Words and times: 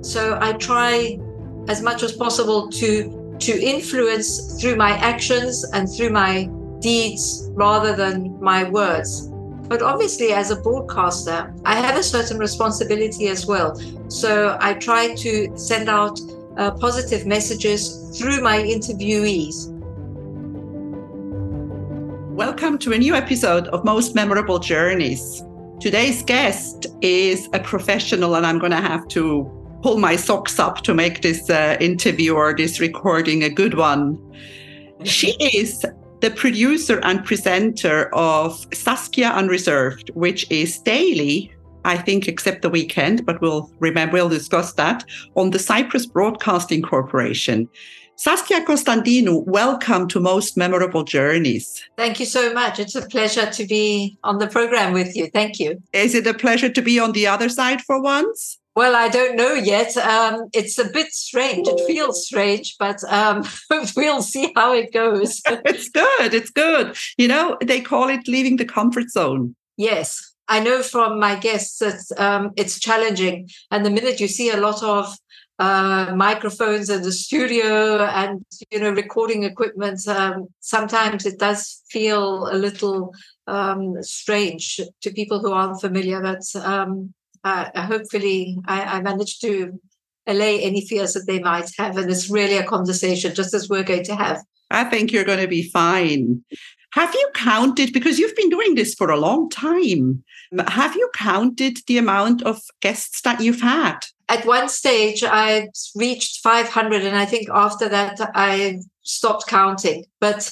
So 0.00 0.38
I 0.40 0.52
try 0.52 1.18
as 1.68 1.82
much 1.82 2.02
as 2.02 2.12
possible 2.12 2.68
to 2.70 3.36
to 3.38 3.62
influence 3.62 4.60
through 4.60 4.76
my 4.76 4.92
actions 4.92 5.64
and 5.74 5.88
through 5.88 6.10
my 6.10 6.48
deeds 6.80 7.50
rather 7.52 7.94
than 7.94 8.40
my 8.40 8.64
words. 8.70 9.28
But 9.68 9.82
obviously, 9.82 10.32
as 10.32 10.50
a 10.50 10.56
broadcaster, 10.56 11.52
I 11.64 11.74
have 11.74 11.96
a 11.96 12.02
certain 12.02 12.38
responsibility 12.38 13.28
as 13.28 13.46
well. 13.46 13.74
So 14.08 14.56
I 14.60 14.74
try 14.74 15.14
to 15.16 15.58
send 15.58 15.88
out 15.88 16.18
uh, 16.56 16.70
positive 16.70 17.26
messages 17.26 18.16
through 18.16 18.40
my 18.40 18.58
interviewees. 18.58 19.68
Welcome 22.30 22.78
to 22.78 22.92
a 22.92 22.98
new 22.98 23.14
episode 23.14 23.66
of 23.68 23.84
Most 23.84 24.14
Memorable 24.14 24.58
Journeys. 24.58 25.42
Today's 25.80 26.22
guest 26.22 26.86
is 27.02 27.48
a 27.52 27.58
professional, 27.58 28.36
and 28.36 28.46
I'm 28.46 28.58
going 28.58 28.72
to 28.72 28.80
have 28.80 29.08
to 29.08 29.55
pull 29.82 29.98
my 29.98 30.16
socks 30.16 30.58
up 30.58 30.82
to 30.82 30.94
make 30.94 31.22
this 31.22 31.48
uh, 31.50 31.76
interview 31.80 32.34
or 32.34 32.54
this 32.54 32.80
recording 32.80 33.42
a 33.42 33.50
good 33.50 33.74
one. 33.74 34.18
She 35.04 35.36
is 35.40 35.84
the 36.20 36.30
producer 36.30 36.98
and 37.02 37.24
presenter 37.24 38.12
of 38.14 38.66
Saskia 38.72 39.30
Unreserved, 39.30 40.10
which 40.14 40.50
is 40.50 40.78
daily, 40.78 41.52
I 41.84 41.98
think, 41.98 42.26
except 42.26 42.62
the 42.62 42.70
weekend, 42.70 43.26
but 43.26 43.40
we'll 43.40 43.70
remember, 43.78 44.14
we'll 44.14 44.28
discuss 44.28 44.72
that 44.74 45.04
on 45.36 45.50
the 45.50 45.58
Cyprus 45.58 46.06
Broadcasting 46.06 46.82
Corporation. 46.82 47.68
Saskia 48.18 48.64
Constantinou, 48.64 49.44
welcome 49.46 50.08
to 50.08 50.18
Most 50.18 50.56
Memorable 50.56 51.04
Journeys. 51.04 51.84
Thank 51.98 52.18
you 52.18 52.24
so 52.24 52.54
much. 52.54 52.78
It's 52.78 52.94
a 52.94 53.06
pleasure 53.06 53.50
to 53.50 53.66
be 53.66 54.18
on 54.24 54.38
the 54.38 54.46
program 54.46 54.94
with 54.94 55.14
you. 55.14 55.26
Thank 55.26 55.60
you. 55.60 55.82
Is 55.92 56.14
it 56.14 56.26
a 56.26 56.32
pleasure 56.32 56.70
to 56.70 56.80
be 56.80 56.98
on 56.98 57.12
the 57.12 57.26
other 57.26 57.50
side 57.50 57.82
for 57.82 58.00
once? 58.00 58.58
Well, 58.76 58.94
I 58.94 59.08
don't 59.08 59.36
know 59.36 59.54
yet. 59.54 59.96
Um, 59.96 60.50
it's 60.52 60.76
a 60.78 60.84
bit 60.84 61.10
strange. 61.10 61.66
It 61.66 61.80
feels 61.86 62.26
strange, 62.26 62.76
but 62.78 63.02
um, 63.08 63.42
we'll 63.96 64.20
see 64.20 64.52
how 64.54 64.74
it 64.74 64.92
goes. 64.92 65.40
it's 65.46 65.88
good. 65.88 66.34
It's 66.34 66.50
good. 66.50 66.94
You 67.16 67.28
know, 67.28 67.56
they 67.64 67.80
call 67.80 68.10
it 68.10 68.28
leaving 68.28 68.58
the 68.58 68.66
comfort 68.66 69.08
zone. 69.10 69.56
Yes. 69.78 70.34
I 70.48 70.60
know 70.60 70.82
from 70.82 71.18
my 71.18 71.36
guests 71.36 71.78
that 71.78 72.20
um, 72.20 72.50
it's 72.56 72.78
challenging. 72.78 73.48
And 73.70 73.84
the 73.84 73.90
minute 73.90 74.20
you 74.20 74.28
see 74.28 74.50
a 74.50 74.58
lot 74.58 74.82
of 74.82 75.16
uh, 75.58 76.12
microphones 76.14 76.90
in 76.90 77.00
the 77.00 77.12
studio 77.12 78.04
and 78.04 78.44
you 78.70 78.78
know 78.78 78.90
recording 78.90 79.44
equipment, 79.44 80.06
um, 80.06 80.48
sometimes 80.60 81.24
it 81.24 81.38
does 81.38 81.82
feel 81.88 82.46
a 82.48 82.54
little 82.54 83.14
um, 83.46 84.02
strange 84.02 84.80
to 85.00 85.10
people 85.10 85.40
who 85.40 85.52
aren't 85.52 85.80
familiar. 85.80 86.20
But 86.20 86.44
um, 86.62 87.14
uh, 87.46 87.82
hopefully 87.82 88.58
I, 88.66 88.96
I 88.96 89.00
managed 89.02 89.40
to 89.42 89.80
allay 90.26 90.60
any 90.62 90.84
fears 90.84 91.12
that 91.12 91.26
they 91.26 91.38
might 91.38 91.70
have. 91.78 91.96
And 91.96 92.10
it's 92.10 92.28
really 92.28 92.56
a 92.56 92.64
conversation, 92.64 93.34
just 93.34 93.54
as 93.54 93.68
we're 93.68 93.84
going 93.84 94.04
to 94.04 94.16
have. 94.16 94.42
I 94.70 94.82
think 94.84 95.12
you're 95.12 95.24
going 95.24 95.40
to 95.40 95.46
be 95.46 95.70
fine. 95.70 96.44
Have 96.94 97.14
you 97.14 97.28
counted, 97.34 97.92
because 97.92 98.18
you've 98.18 98.34
been 98.34 98.50
doing 98.50 98.74
this 98.74 98.94
for 98.94 99.10
a 99.10 99.20
long 99.20 99.48
time, 99.48 100.24
have 100.66 100.96
you 100.96 101.08
counted 101.14 101.78
the 101.86 101.98
amount 101.98 102.42
of 102.42 102.60
guests 102.80 103.20
that 103.20 103.40
you've 103.40 103.60
had? 103.60 103.98
At 104.28 104.44
one 104.44 104.68
stage, 104.68 105.22
I 105.22 105.68
reached 105.94 106.42
500, 106.42 107.04
and 107.04 107.16
I 107.16 107.26
think 107.26 107.48
after 107.52 107.88
that, 107.88 108.18
I 108.34 108.80
stopped 109.02 109.46
counting. 109.46 110.06
But 110.20 110.50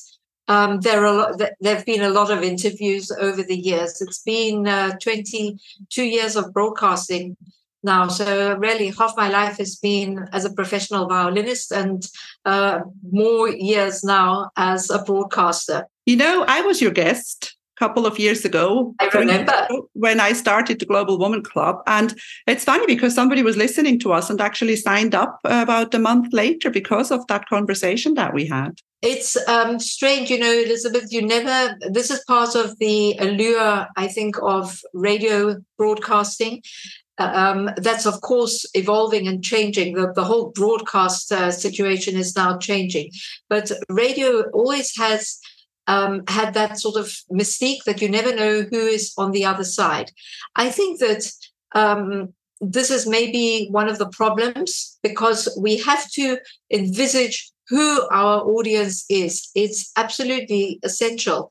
um, 0.48 0.80
there 0.80 1.06
are 1.06 1.36
there 1.36 1.74
have 1.74 1.86
been 1.86 2.02
a 2.02 2.10
lot 2.10 2.30
of 2.30 2.42
interviews 2.42 3.10
over 3.10 3.42
the 3.42 3.56
years. 3.56 4.00
It's 4.00 4.22
been 4.22 4.66
uh, 4.66 4.96
22 5.02 6.02
years 6.02 6.36
of 6.36 6.52
broadcasting 6.52 7.36
now, 7.82 8.08
so 8.08 8.56
really 8.56 8.88
half 8.88 9.14
my 9.16 9.28
life 9.28 9.58
has 9.58 9.76
been 9.76 10.26
as 10.32 10.44
a 10.44 10.52
professional 10.52 11.06
violinist, 11.06 11.72
and 11.72 12.06
uh, 12.44 12.80
more 13.10 13.48
years 13.48 14.02
now 14.02 14.50
as 14.56 14.90
a 14.90 15.02
broadcaster. 15.02 15.86
You 16.06 16.16
know, 16.16 16.44
I 16.46 16.62
was 16.62 16.80
your 16.80 16.92
guest 16.92 17.56
couple 17.78 18.06
of 18.06 18.18
years 18.18 18.44
ago. 18.44 18.94
I 19.00 19.08
remember 19.08 19.68
when 19.92 20.20
I 20.20 20.32
started 20.32 20.78
the 20.78 20.86
Global 20.86 21.18
Woman 21.18 21.42
Club, 21.42 21.82
and 21.86 22.14
it's 22.46 22.64
funny 22.64 22.86
because 22.86 23.14
somebody 23.14 23.42
was 23.42 23.56
listening 23.56 23.98
to 24.00 24.12
us 24.12 24.30
and 24.30 24.40
actually 24.40 24.76
signed 24.76 25.14
up 25.14 25.40
about 25.44 25.94
a 25.94 25.98
month 25.98 26.32
later 26.32 26.70
because 26.70 27.10
of 27.10 27.26
that 27.26 27.48
conversation 27.48 28.14
that 28.14 28.34
we 28.34 28.46
had. 28.46 28.80
It's 29.02 29.36
um, 29.48 29.78
strange, 29.78 30.30
you 30.30 30.38
know, 30.38 30.50
Elizabeth. 30.50 31.12
You 31.12 31.22
never. 31.26 31.76
This 31.90 32.10
is 32.10 32.24
part 32.26 32.54
of 32.54 32.78
the 32.78 33.14
allure, 33.18 33.86
I 33.96 34.08
think, 34.08 34.36
of 34.42 34.80
radio 34.94 35.56
broadcasting. 35.76 36.62
Uh, 37.18 37.30
um, 37.32 37.70
that's 37.76 38.06
of 38.06 38.20
course 38.22 38.66
evolving 38.74 39.28
and 39.28 39.44
changing. 39.44 39.94
The, 39.94 40.12
the 40.14 40.24
whole 40.24 40.50
broadcast 40.50 41.30
uh, 41.30 41.52
situation 41.52 42.16
is 42.16 42.34
now 42.34 42.58
changing, 42.58 43.10
but 43.48 43.70
radio 43.88 44.48
always 44.50 44.96
has 44.96 45.38
um, 45.86 46.22
had 46.28 46.54
that 46.54 46.78
sort 46.78 46.96
of 46.96 47.06
mystique 47.32 47.84
that 47.84 48.00
you 48.00 48.08
never 48.08 48.34
know 48.34 48.62
who 48.62 48.86
is 48.86 49.12
on 49.18 49.32
the 49.32 49.44
other 49.44 49.64
side. 49.64 50.10
I 50.56 50.70
think 50.70 51.00
that 51.00 51.30
um, 51.74 52.32
this 52.60 52.90
is 52.90 53.06
maybe 53.06 53.68
one 53.70 53.88
of 53.88 53.98
the 53.98 54.08
problems 54.08 54.98
because 55.02 55.48
we 55.60 55.78
have 55.78 56.10
to 56.12 56.38
envisage 56.70 57.50
who 57.68 58.06
our 58.10 58.42
audience 58.42 59.04
is. 59.08 59.50
It's 59.54 59.90
absolutely 59.96 60.78
essential 60.82 61.50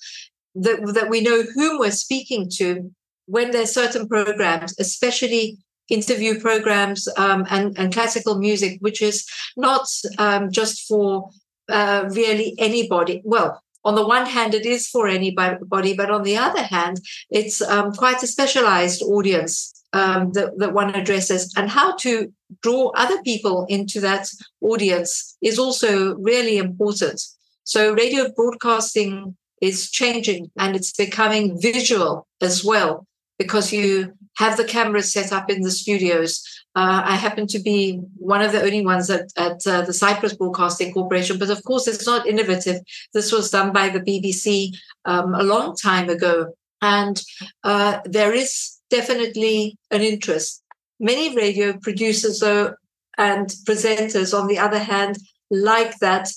that, 0.56 0.94
that 0.94 1.10
we 1.10 1.22
know 1.22 1.44
whom 1.56 1.80
we're 1.80 1.92
speaking 1.92 2.50
to 2.58 2.92
when 3.26 3.52
there's 3.52 3.74
certain 3.74 4.08
programs, 4.08 4.78
especially 4.80 5.58
interview 5.90 6.40
programs 6.40 7.08
um, 7.18 7.46
and, 7.50 7.78
and 7.78 7.94
classical 7.94 8.38
music, 8.38 8.78
which 8.82 9.02
is 9.02 9.28
not 9.58 9.88
um, 10.18 10.52
just 10.52 10.88
for 10.88 11.30
uh, 11.70 12.10
really 12.12 12.56
anybody. 12.58 13.22
Well, 13.24 13.63
on 13.86 13.96
the 13.96 14.08
one 14.08 14.26
hand, 14.26 14.54
it 14.54 14.66
is 14.66 14.88
for 14.88 15.08
anybody, 15.08 15.94
but 15.94 16.10
on 16.10 16.24
the 16.24 16.38
other 16.38 16.64
hand, 16.64 17.02
it's 17.30 17.62
um, 17.62 17.92
quite 17.94 18.24
a 18.24 18.28
specialized 18.28 19.02
audience 19.02 19.84
um, 19.94 20.32
that, 20.32 20.58
that 20.58 20.74
one 20.74 20.96
addresses. 20.96 21.54
And 21.56 21.70
how 21.70 21.96
to 21.98 22.34
draw 22.62 22.92
other 22.96 23.22
people 23.24 23.66
into 23.70 24.00
that 24.02 24.28
audience 24.62 25.38
is 25.42 25.60
also 25.60 26.16
really 26.16 26.58
important. 26.58 27.22
So, 27.64 27.94
radio 27.94 28.32
broadcasting 28.32 29.38
is 29.62 29.90
changing 29.90 30.52
and 30.58 30.76
it's 30.76 30.92
becoming 30.92 31.60
visual 31.60 32.28
as 32.42 32.66
well 32.66 33.08
because 33.38 33.72
you 33.72 34.14
have 34.38 34.58
the 34.58 34.66
cameras 34.66 35.14
set 35.14 35.32
up 35.32 35.50
in 35.50 35.62
the 35.62 35.72
studios. 35.72 36.44
Uh, 36.76 37.04
I 37.06 37.16
happen 37.16 37.46
to 37.48 37.60
be 37.60 38.02
one 38.18 38.42
of 38.42 38.52
the 38.52 38.62
only 38.62 38.84
ones 38.84 39.10
at, 39.10 39.30
at 39.38 39.66
uh, 39.68 39.82
the 39.84 39.94
Cyprus 39.94 40.34
Broadcasting 40.34 40.92
Corporation, 40.92 41.38
but 41.38 41.52
of 41.52 41.64
course, 41.64 41.88
it's 41.88 42.06
not 42.06 42.26
innovative. 42.26 42.82
This 43.14 43.32
was 43.32 43.52
done 43.52 43.72
by 43.72 43.90
the 43.90 44.00
BBC 44.00 44.76
um, 45.06 45.36
a 45.36 45.44
long 45.44 45.76
time 45.76 46.10
ago. 46.10 46.54
And 46.82 47.22
uh, 47.64 48.00
there 48.06 48.34
is 48.34 48.80
definitely 48.90 49.78
an 49.92 50.02
interest. 50.02 50.64
Many 51.00 51.36
radio 51.36 51.78
producers, 51.78 52.40
though, 52.40 52.74
and 53.18 53.48
presenters, 53.66 54.38
on 54.38 54.48
the 54.48 54.58
other 54.58 54.80
hand, 54.80 55.18
like 55.52 56.00
that 56.00 56.30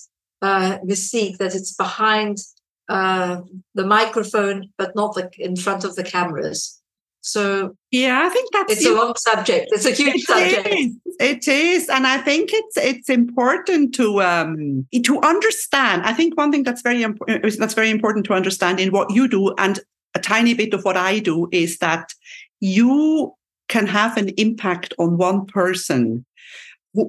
uh, 0.42 0.78
mystique 0.84 1.38
that 1.38 1.54
it's 1.54 1.74
behind 1.74 2.38
uh, 2.88 3.40
the 3.74 3.86
microphone, 3.86 4.68
but 4.76 4.94
not 4.94 5.14
the, 5.14 5.30
in 5.38 5.56
front 5.56 5.84
of 5.84 5.96
the 5.96 6.04
cameras. 6.04 6.80
So 7.26 7.76
yeah, 7.90 8.24
I 8.24 8.28
think 8.28 8.52
that's 8.52 8.72
it's 8.72 8.86
a 8.86 8.94
long 8.94 9.16
subject. 9.16 9.66
It's 9.72 9.84
a 9.84 9.90
huge 9.90 10.14
it 10.14 10.20
subject. 10.20 10.68
Is. 10.68 10.96
It 11.18 11.48
is, 11.48 11.88
and 11.88 12.06
I 12.06 12.18
think 12.18 12.50
it's 12.52 12.76
it's 12.76 13.08
important 13.08 13.94
to 13.96 14.22
um 14.22 14.86
to 15.04 15.20
understand. 15.22 16.02
I 16.02 16.12
think 16.12 16.36
one 16.36 16.52
thing 16.52 16.62
that's 16.62 16.82
very 16.82 17.02
important 17.02 17.58
that's 17.58 17.74
very 17.74 17.90
important 17.90 18.26
to 18.26 18.32
understand 18.32 18.78
in 18.78 18.92
what 18.92 19.10
you 19.10 19.26
do, 19.26 19.52
and 19.58 19.80
a 20.14 20.20
tiny 20.20 20.54
bit 20.54 20.72
of 20.72 20.84
what 20.84 20.96
I 20.96 21.18
do 21.18 21.48
is 21.50 21.78
that 21.78 22.12
you 22.60 23.34
can 23.68 23.88
have 23.88 24.16
an 24.16 24.28
impact 24.36 24.94
on 24.98 25.18
one 25.18 25.46
person 25.46 26.24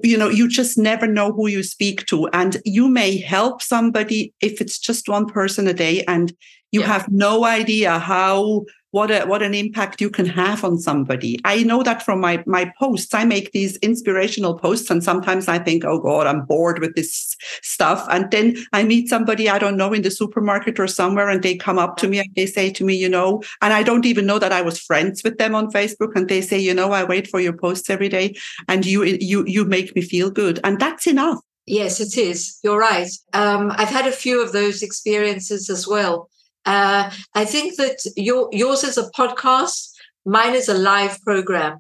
you 0.04 0.18
know 0.18 0.28
you 0.28 0.50
just 0.50 0.78
never 0.78 1.08
know 1.08 1.31
who 1.31 1.48
you 1.48 1.63
speak 1.63 2.06
to 2.08 2.28
and 2.34 2.58
you 2.66 2.90
may 2.90 3.18
help 3.18 3.62
somebody 3.62 4.34
if 4.42 4.60
it's 4.60 4.78
just 4.78 5.08
one 5.08 5.25
person 5.25 5.66
a 5.66 5.74
day 5.74 6.04
and 6.10 6.34
you 6.77 6.81
yeah. 6.81 6.94
have 6.94 7.09
no 7.09 7.45
idea 7.45 8.00
how 8.00 8.65
what 8.91 9.12
a 9.12 9.25
what 9.25 9.44
an 9.44 9.53
impact 9.53 10.01
you 10.01 10.09
can 10.09 10.25
have 10.25 10.63
on 10.63 10.79
somebody. 10.79 11.39
I 11.44 11.63
know 11.63 11.83
that 11.83 12.01
from 12.03 12.19
my 12.21 12.44
my 12.45 12.71
posts. 12.79 13.13
I 13.13 13.25
make 13.25 13.51
these 13.51 13.75
inspirational 13.77 14.57
posts 14.57 14.89
and 14.89 15.03
sometimes 15.03 15.47
i 15.47 15.59
think 15.59 15.83
oh 15.85 16.00
god 16.00 16.25
i'm 16.27 16.45
bored 16.45 16.79
with 16.79 16.95
this 16.95 17.35
stuff. 17.62 18.07
And 18.09 18.31
then 18.31 18.56
i 18.74 18.83
meet 18.83 19.09
somebody 19.09 19.50
i 19.50 19.59
don't 19.59 19.77
know 19.77 19.94
in 19.94 20.03
the 20.03 20.12
supermarket 20.12 20.79
or 20.79 20.88
somewhere 20.88 21.29
and 21.29 21.44
they 21.44 21.56
come 21.56 21.79
up 21.85 21.97
to 21.97 22.07
me 22.07 22.19
and 22.19 22.29
they 22.35 22.45
say 22.45 22.71
to 22.71 22.83
me 22.83 22.95
you 22.95 23.09
know 23.09 23.44
and 23.62 23.74
i 23.74 23.83
don't 23.83 24.06
even 24.06 24.25
know 24.25 24.39
that 24.39 24.57
i 24.59 24.62
was 24.62 24.79
friends 24.79 25.24
with 25.24 25.38
them 25.38 25.53
on 25.56 25.71
facebook 25.71 26.15
and 26.15 26.29
they 26.29 26.41
say 26.41 26.59
you 26.59 26.74
know 26.74 26.91
i 26.91 27.03
wait 27.03 27.27
for 27.27 27.39
your 27.39 27.57
posts 27.65 27.89
every 27.89 28.09
day 28.09 28.35
and 28.68 28.85
you 28.85 29.03
you 29.03 29.44
you 29.45 29.65
make 29.65 29.95
me 29.95 30.01
feel 30.01 30.29
good. 30.29 30.59
And 30.63 30.79
that's 30.79 31.07
enough. 31.07 31.39
Yes 31.65 32.00
it 32.00 32.18
is. 32.18 32.59
You're 32.63 32.79
right. 32.79 33.12
Um, 33.33 33.71
i've 33.79 33.95
had 34.00 34.07
a 34.07 34.19
few 34.24 34.41
of 34.41 34.53
those 34.53 34.81
experiences 34.81 35.69
as 35.69 35.88
well 35.88 36.29
uh, 36.68 37.10
I 37.34 37.46
think 37.46 37.78
that 37.78 37.98
your, 38.16 38.50
yours 38.52 38.84
is 38.84 38.98
a 38.98 39.10
podcast, 39.12 39.94
mine 40.25 40.54
is 40.54 40.69
a 40.69 40.74
live 40.74 41.19
program. 41.24 41.80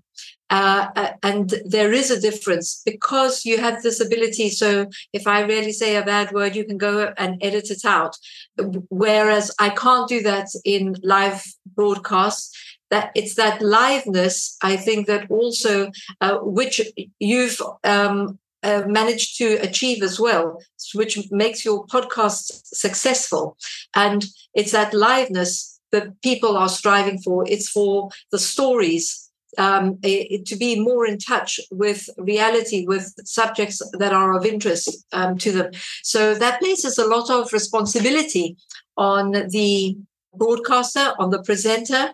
Uh, 0.49 0.87
uh, 0.95 1.11
and 1.23 1.55
there 1.65 1.91
is 1.91 2.09
a 2.09 2.21
difference 2.21 2.81
because 2.85 3.43
you 3.43 3.57
have 3.57 3.83
this 3.83 3.99
ability. 3.99 4.49
So 4.49 4.87
if 5.11 5.27
I 5.27 5.41
really 5.41 5.73
say 5.73 5.97
a 5.97 6.05
bad 6.05 6.31
word, 6.31 6.55
you 6.55 6.63
can 6.63 6.77
go 6.77 7.13
and 7.17 7.37
edit 7.43 7.69
it 7.69 7.83
out. 7.83 8.15
Whereas 8.87 9.51
I 9.59 9.71
can't 9.71 10.07
do 10.07 10.21
that 10.23 10.47
in 10.63 10.95
live 11.03 11.43
broadcasts. 11.75 12.57
That 12.89 13.11
it's 13.13 13.35
that 13.35 13.59
liveness, 13.59 14.55
I 14.63 14.77
think, 14.77 15.07
that 15.07 15.29
also 15.29 15.91
uh, 16.21 16.37
which 16.37 16.79
you've 17.19 17.61
um, 17.83 18.39
uh, 18.67 18.83
managed 18.87 19.37
to 19.37 19.55
achieve 19.67 20.03
as 20.03 20.19
well, 20.19 20.45
which 20.93 21.13
makes 21.31 21.63
your 21.63 21.85
podcast 21.87 22.45
successful. 22.65 23.57
And 23.95 24.25
it's 24.53 24.73
that 24.73 24.93
liveness 24.93 25.79
that 25.91 26.21
people 26.21 26.57
are 26.57 26.69
striving 26.69 27.19
for. 27.19 27.45
It's 27.47 27.69
for 27.69 28.09
the 28.31 28.39
stories 28.39 29.31
um, 29.57 29.97
it, 30.03 30.45
to 30.47 30.55
be 30.55 30.79
more 30.79 31.07
in 31.07 31.17
touch 31.17 31.59
with 31.71 32.09
reality, 32.17 32.85
with 32.85 33.13
subjects 33.23 33.81
that 33.93 34.13
are 34.13 34.37
of 34.37 34.45
interest 34.45 35.05
um, 35.13 35.37
to 35.37 35.51
them. 35.51 35.71
So 36.03 36.35
that 36.35 36.59
places 36.59 36.97
a 36.97 37.07
lot 37.07 37.29
of 37.29 37.53
responsibility 37.53 38.57
on 38.97 39.31
the 39.31 39.97
broadcaster, 40.35 41.13
on 41.19 41.29
the 41.29 41.41
presenter 41.41 42.13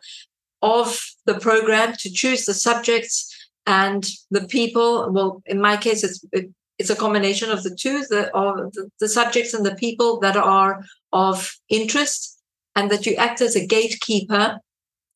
of 0.62 1.00
the 1.26 1.40
program 1.40 1.94
to 2.00 2.10
choose 2.12 2.46
the 2.46 2.54
subjects 2.54 3.33
and 3.66 4.08
the 4.32 4.48
people. 4.48 5.12
Well, 5.12 5.42
in 5.46 5.62
my 5.62 5.78
case, 5.78 6.04
it's 6.04 6.24
it, 6.32 6.50
it's 6.80 6.90
a 6.90 6.96
combination 6.96 7.52
of 7.52 7.64
the 7.64 7.76
two: 7.76 8.06
the, 8.10 8.34
of 8.36 8.74
the, 8.74 8.90
the 9.00 9.10
subjects 9.10 9.54
and 9.54 9.66
the 9.66 9.76
people 9.76 10.20
that 10.20 10.38
are 10.38 10.84
of 11.12 11.56
interest, 11.70 12.40
and 12.76 12.90
that 12.92 13.06
you 13.06 13.16
act 13.16 13.42
as 13.42 13.56
a 13.56 13.66
gatekeeper 13.66 14.60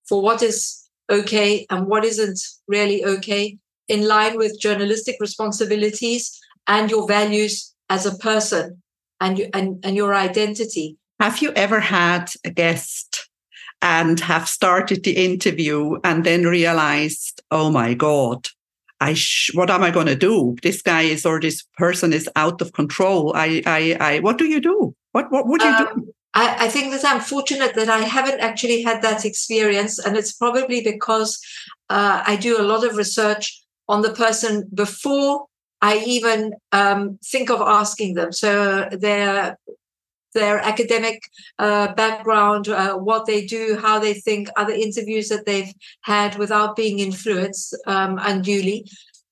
for 0.07 0.21
what 0.21 0.41
is 0.41 0.87
okay 1.09 1.65
and 1.69 1.87
what 1.87 2.03
isn't 2.03 2.39
really 2.67 3.03
okay 3.05 3.57
in 3.87 4.07
line 4.07 4.37
with 4.37 4.59
journalistic 4.59 5.15
responsibilities 5.19 6.39
and 6.67 6.91
your 6.91 7.07
values 7.07 7.73
as 7.89 8.05
a 8.05 8.17
person 8.17 8.81
and, 9.21 9.39
you, 9.39 9.49
and, 9.53 9.83
and 9.85 9.95
your 9.95 10.13
identity. 10.13 10.97
Have 11.19 11.41
you 11.41 11.51
ever 11.53 11.79
had 11.79 12.29
a 12.43 12.51
guest 12.51 13.16
and 13.81 14.19
have 14.19 14.47
started 14.47 15.03
the 15.03 15.15
interview 15.17 15.97
and 16.03 16.23
then 16.23 16.43
realized, 16.43 17.41
oh 17.51 17.69
my 17.69 17.93
God, 17.93 18.47
I 18.99 19.13
sh- 19.13 19.51
what 19.53 19.69
am 19.69 19.83
I 19.83 19.91
going 19.91 20.07
to 20.07 20.15
do? 20.15 20.55
This 20.63 20.81
guy 20.81 21.03
is 21.03 21.25
or 21.25 21.39
this 21.39 21.63
person 21.77 22.13
is 22.13 22.29
out 22.35 22.61
of 22.61 22.73
control. 22.73 23.33
I, 23.35 23.61
I, 23.65 23.97
I. 23.99 24.19
What 24.19 24.37
do 24.37 24.45
you 24.45 24.59
do? 24.59 24.95
What, 25.11 25.31
what 25.31 25.47
would 25.47 25.61
you 25.61 25.69
um, 25.69 25.85
do? 25.85 26.13
I, 26.33 26.65
I 26.65 26.67
think 26.69 26.91
that 26.91 27.05
I'm 27.05 27.21
fortunate 27.21 27.75
that 27.75 27.89
I 27.89 27.99
haven't 27.99 28.39
actually 28.39 28.81
had 28.81 29.01
that 29.03 29.25
experience. 29.25 29.99
And 29.99 30.17
it's 30.17 30.33
probably 30.33 30.81
because 30.81 31.39
uh, 31.89 32.23
I 32.25 32.35
do 32.35 32.59
a 32.59 32.63
lot 32.63 32.83
of 32.83 32.95
research 32.95 33.63
on 33.87 34.01
the 34.01 34.13
person 34.13 34.67
before 34.73 35.45
I 35.81 35.99
even 35.99 36.53
um, 36.71 37.19
think 37.23 37.49
of 37.49 37.61
asking 37.61 38.15
them. 38.15 38.31
So 38.31 38.89
their 38.91 39.57
their 40.39 40.57
academic 40.71 41.17
uh, 41.65 41.87
background, 42.03 42.63
uh, 42.67 42.95
what 43.09 43.25
they 43.25 43.41
do, 43.57 43.63
how 43.85 43.97
they 43.99 44.13
think, 44.13 44.43
other 44.61 44.75
interviews 44.87 45.27
that 45.29 45.45
they've 45.45 45.73
had 46.13 46.31
without 46.43 46.75
being 46.75 46.99
influenced 46.99 47.75
um, 47.87 48.13
unduly 48.31 48.79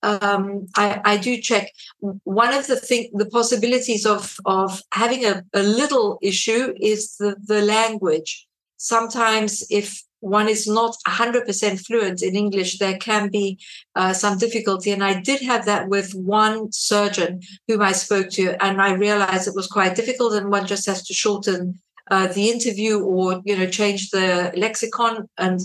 um, 0.06 0.68
I, 0.76 1.02
I, 1.04 1.18
do 1.18 1.38
check. 1.42 1.72
One 2.00 2.54
of 2.54 2.68
the 2.68 2.76
thing, 2.76 3.10
the 3.14 3.26
possibilities 3.26 4.06
of 4.06 4.36
of 4.46 4.82
having 4.92 5.26
a, 5.26 5.44
a 5.54 5.64
little 5.64 6.20
issue 6.22 6.74
is 6.80 7.18
the 7.18 7.36
the 7.44 7.62
language. 7.62 8.48
Sometimes, 8.78 9.66
if 9.70 10.04
one 10.26 10.50
is 10.50 10.68
not 10.68 10.96
100% 11.08 11.86
fluent 11.86 12.22
in 12.22 12.36
English, 12.36 12.80
there 12.80 12.98
can 12.98 13.30
be 13.30 13.60
uh, 13.96 14.14
some 14.14 14.38
difficulty. 14.38 14.92
And 14.92 15.04
I 15.04 15.22
did 15.22 15.42
have 15.42 15.66
that 15.66 15.88
with 15.88 16.14
one 16.14 16.72
surgeon 16.72 17.42
whom 17.68 17.82
I 17.82 17.92
spoke 17.92 18.30
to, 18.32 18.64
and 18.64 18.82
I 18.82 18.94
realized 18.94 19.48
it 19.48 19.56
was 19.56 19.68
quite 19.68 19.96
difficult, 19.96 20.34
and 20.34 20.50
one 20.50 20.66
just 20.66 20.86
has 20.88 21.04
to 21.08 21.14
shorten 21.14 21.80
uh, 22.12 22.28
the 22.28 22.50
interview 22.52 23.00
or 23.00 23.42
you 23.46 23.58
know 23.58 23.68
change 23.68 24.12
the 24.12 24.52
lexicon 24.56 25.28
and 25.38 25.60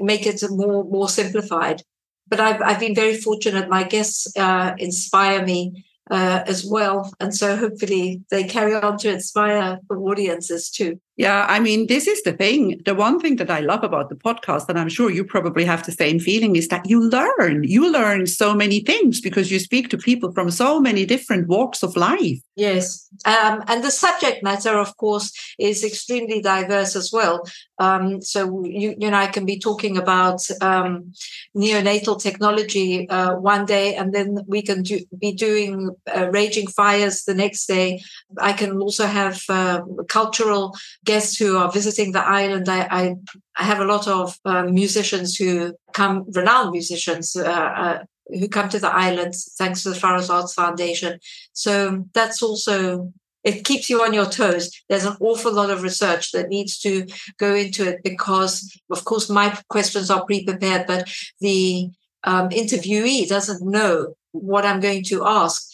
make 0.00 0.26
it 0.26 0.42
more 0.50 0.82
more 0.84 1.08
simplified 1.08 1.82
but 2.28 2.40
I've, 2.40 2.60
I've 2.62 2.80
been 2.80 2.94
very 2.94 3.16
fortunate. 3.16 3.68
My 3.68 3.84
guests 3.84 4.36
uh, 4.36 4.74
inspire 4.78 5.44
me 5.44 5.84
uh, 6.10 6.42
as 6.46 6.64
well. 6.64 7.12
And 7.20 7.34
so 7.34 7.56
hopefully 7.56 8.22
they 8.30 8.44
carry 8.44 8.74
on 8.74 8.98
to 8.98 9.12
inspire 9.12 9.78
the 9.88 9.96
audiences 9.96 10.70
too. 10.70 11.00
Yeah, 11.16 11.46
I 11.48 11.60
mean, 11.60 11.86
this 11.86 12.08
is 12.08 12.22
the 12.22 12.32
thing. 12.32 12.80
The 12.84 12.94
one 12.94 13.20
thing 13.20 13.36
that 13.36 13.50
I 13.50 13.60
love 13.60 13.84
about 13.84 14.08
the 14.08 14.16
podcast, 14.16 14.68
and 14.68 14.78
I'm 14.78 14.88
sure 14.88 15.10
you 15.10 15.24
probably 15.24 15.64
have 15.64 15.86
the 15.86 15.92
same 15.92 16.18
feeling, 16.18 16.56
is 16.56 16.66
that 16.68 16.90
you 16.90 17.00
learn. 17.00 17.62
You 17.62 17.90
learn 17.90 18.26
so 18.26 18.52
many 18.52 18.80
things 18.80 19.20
because 19.20 19.52
you 19.52 19.60
speak 19.60 19.90
to 19.90 19.98
people 19.98 20.32
from 20.32 20.50
so 20.50 20.80
many 20.80 21.06
different 21.06 21.46
walks 21.46 21.84
of 21.84 21.96
life. 21.96 22.40
Yes. 22.56 23.08
Um, 23.24 23.62
and 23.68 23.84
the 23.84 23.92
subject 23.92 24.42
matter, 24.42 24.76
of 24.76 24.96
course, 24.96 25.32
is 25.58 25.84
extremely 25.84 26.40
diverse 26.40 26.96
as 26.96 27.10
well. 27.12 27.46
Um, 27.78 28.22
so 28.22 28.64
you, 28.64 28.94
you 28.98 29.10
know, 29.10 29.16
I 29.16 29.26
can 29.26 29.46
be 29.46 29.58
talking 29.58 29.96
about 29.96 30.40
um, 30.60 31.12
neonatal 31.56 32.20
technology 32.20 33.08
uh, 33.08 33.34
one 33.34 33.66
day, 33.66 33.94
and 33.96 34.12
then 34.12 34.44
we 34.46 34.62
can 34.62 34.82
do, 34.82 35.00
be 35.18 35.32
doing 35.32 35.90
uh, 36.14 36.30
raging 36.30 36.68
fires 36.68 37.24
the 37.24 37.34
next 37.34 37.66
day. 37.66 38.02
I 38.38 38.52
can 38.52 38.80
also 38.80 39.06
have 39.06 39.42
uh, 39.48 39.82
cultural 40.08 40.74
guests 41.04 41.36
who 41.36 41.56
are 41.56 41.70
visiting 41.70 42.12
the 42.12 42.24
island. 42.24 42.68
I, 42.68 42.86
I, 42.90 43.14
I 43.56 43.64
have 43.64 43.80
a 43.80 43.84
lot 43.84 44.06
of 44.06 44.38
uh, 44.44 44.64
musicians 44.64 45.36
who 45.36 45.74
come, 45.92 46.24
renowned 46.32 46.70
musicians 46.70 47.36
uh, 47.36 47.42
uh, 47.42 48.04
who 48.28 48.48
come 48.48 48.68
to 48.70 48.78
the 48.78 48.92
island 48.92 49.34
thanks 49.58 49.82
to 49.82 49.90
the 49.90 49.96
Pharos 49.96 50.30
Arts 50.30 50.54
Foundation. 50.54 51.18
So 51.52 52.06
that's 52.14 52.42
also 52.42 53.12
it 53.44 53.64
keeps 53.64 53.90
you 53.90 54.02
on 54.02 54.14
your 54.14 54.26
toes. 54.26 54.70
There's 54.88 55.04
an 55.04 55.16
awful 55.20 55.52
lot 55.52 55.70
of 55.70 55.82
research 55.82 56.32
that 56.32 56.48
needs 56.48 56.78
to 56.80 57.06
go 57.38 57.54
into 57.54 57.88
it 57.88 58.02
because, 58.02 58.76
of 58.90 59.04
course, 59.04 59.28
my 59.28 59.56
questions 59.68 60.10
are 60.10 60.24
pre-prepared, 60.24 60.86
but 60.86 61.08
the 61.40 61.90
um, 62.24 62.48
interviewee 62.48 63.28
doesn't 63.28 63.62
know 63.62 64.14
what 64.32 64.64
I'm 64.64 64.80
going 64.80 65.04
to 65.04 65.26
ask 65.26 65.68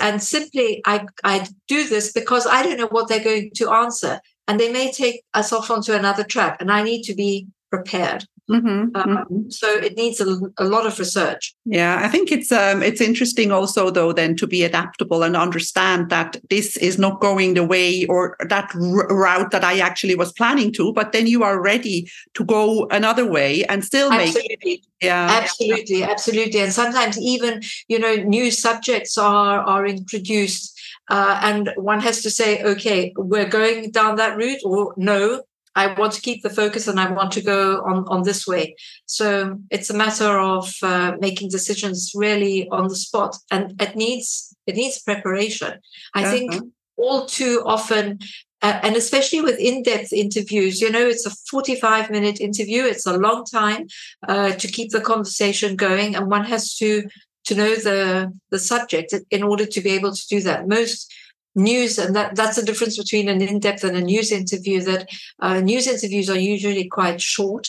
and 0.00 0.22
simply 0.22 0.82
I, 0.86 1.06
I 1.24 1.48
do 1.66 1.88
this 1.88 2.12
because 2.12 2.46
I 2.46 2.62
don't 2.62 2.78
know 2.78 2.88
what 2.88 3.08
they're 3.08 3.24
going 3.24 3.50
to 3.56 3.70
answer 3.70 4.20
and 4.46 4.58
they 4.58 4.72
may 4.72 4.92
take 4.92 5.24
us 5.34 5.52
off 5.52 5.70
onto 5.70 5.92
another 5.92 6.24
track 6.24 6.58
and 6.60 6.70
i 6.70 6.82
need 6.82 7.02
to 7.04 7.14
be 7.14 7.46
prepared. 7.72 8.26
Mm-hmm, 8.50 8.68
um, 8.68 8.92
mm-hmm. 8.94 9.50
so 9.50 9.68
it 9.68 9.96
needs 9.96 10.20
a, 10.20 10.26
a, 10.58 10.64
lot 10.64 10.84
of 10.84 10.98
research. 10.98 11.54
Yeah 11.64 12.00
i 12.02 12.08
think 12.08 12.32
it's 12.32 12.50
um, 12.50 12.82
it's 12.82 13.00
interesting 13.00 13.52
also 13.52 13.88
though 13.88 14.12
then 14.12 14.34
to 14.36 14.46
be 14.48 14.64
adaptable 14.64 15.22
and 15.22 15.36
understand 15.36 16.10
that 16.10 16.36
this 16.50 16.76
is 16.76 16.98
not 16.98 17.20
going 17.20 17.54
the 17.54 17.64
way 17.64 18.04
or 18.06 18.36
that 18.48 18.68
r- 18.74 19.06
route 19.24 19.52
that 19.52 19.64
i 19.64 19.78
actually 19.78 20.16
was 20.16 20.32
planning 20.32 20.72
to 20.72 20.92
but 20.92 21.12
then 21.12 21.26
you 21.28 21.44
are 21.44 21.62
ready 21.62 22.10
to 22.34 22.44
go 22.44 22.86
another 22.90 23.24
way 23.30 23.64
and 23.66 23.84
still 23.84 24.10
make 24.10 24.34
absolutely. 24.36 24.82
yeah. 25.00 25.28
Absolutely 25.40 26.02
absolutely. 26.02 26.60
And 26.60 26.72
sometimes 26.72 27.16
even 27.18 27.62
you 27.88 27.98
know 27.98 28.16
new 28.16 28.50
subjects 28.50 29.16
are 29.16 29.60
are 29.60 29.86
introduced 29.86 30.72
uh, 31.12 31.38
and 31.42 31.70
one 31.76 32.00
has 32.00 32.22
to 32.22 32.30
say, 32.30 32.62
okay, 32.62 33.12
we're 33.16 33.48
going 33.48 33.90
down 33.90 34.16
that 34.16 34.36
route, 34.36 34.60
or 34.64 34.94
no, 34.96 35.42
I 35.74 35.94
want 35.94 36.12
to 36.12 36.20
keep 36.20 36.42
the 36.42 36.50
focus 36.50 36.86
and 36.88 37.00
I 37.00 37.10
want 37.10 37.32
to 37.32 37.40
go 37.40 37.82
on, 37.82 38.04
on 38.08 38.22
this 38.22 38.46
way. 38.46 38.76
So 39.06 39.58
it's 39.70 39.90
a 39.90 39.94
matter 39.94 40.38
of 40.38 40.72
uh, 40.82 41.12
making 41.20 41.48
decisions 41.50 42.12
really 42.14 42.68
on 42.68 42.88
the 42.88 42.96
spot, 42.96 43.36
and 43.50 43.80
it 43.80 43.96
needs 43.96 44.54
it 44.66 44.76
needs 44.76 45.02
preparation. 45.02 45.80
I 46.14 46.22
uh-huh. 46.22 46.30
think 46.30 46.54
all 46.96 47.26
too 47.26 47.62
often. 47.66 48.18
Uh, 48.64 48.78
and 48.84 48.94
especially 48.94 49.40
with 49.40 49.58
in-depth 49.58 50.12
interviews, 50.12 50.80
you 50.80 50.88
know, 50.88 51.04
it's 51.04 51.26
a 51.26 51.34
45 51.50 52.10
minute 52.10 52.40
interview. 52.40 52.84
It's 52.84 53.06
a 53.06 53.18
long 53.18 53.44
time 53.44 53.88
uh, 54.28 54.52
to 54.52 54.68
keep 54.68 54.92
the 54.92 55.00
conversation 55.00 55.74
going. 55.74 56.14
And 56.14 56.30
one 56.30 56.44
has 56.44 56.76
to 56.76 57.08
to 57.44 57.54
know 57.56 57.74
the 57.74 58.32
the 58.50 58.58
subject 58.58 59.14
in 59.30 59.42
order 59.42 59.66
to 59.66 59.80
be 59.80 59.90
able 59.90 60.12
to 60.12 60.26
do 60.28 60.40
that. 60.42 60.68
Most 60.68 61.12
news 61.54 61.98
and 61.98 62.16
that 62.16 62.34
that's 62.34 62.56
the 62.56 62.62
difference 62.62 62.96
between 62.96 63.28
an 63.28 63.42
in-depth 63.42 63.84
and 63.84 63.96
a 63.96 64.00
news 64.00 64.32
interview 64.32 64.80
that 64.82 65.08
uh, 65.40 65.60
news 65.60 65.86
interviews 65.86 66.30
are 66.30 66.38
usually 66.38 66.88
quite 66.88 67.20
short. 67.20 67.68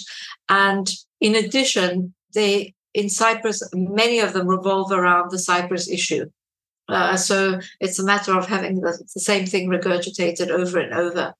And 0.49 0.89
in 1.19 1.35
addition 1.35 2.13
they 2.33 2.73
in 2.93 3.09
cyprus 3.09 3.61
many 3.73 4.19
of 4.19 4.33
them 4.33 4.47
revolve 4.47 4.91
around 4.91 5.31
the 5.31 5.39
cyprus 5.39 5.89
issue. 5.89 6.29
Uh, 6.89 7.15
so 7.15 7.59
it's 7.79 7.97
a 7.97 8.03
matter 8.03 8.37
of 8.37 8.45
having 8.45 8.81
the, 8.81 8.91
the, 9.13 9.21
same 9.21 9.45
thing 9.45 9.69
regurgitated 9.69 10.49
over 10.49 10.79
and 10.79 10.93
over 10.93 11.33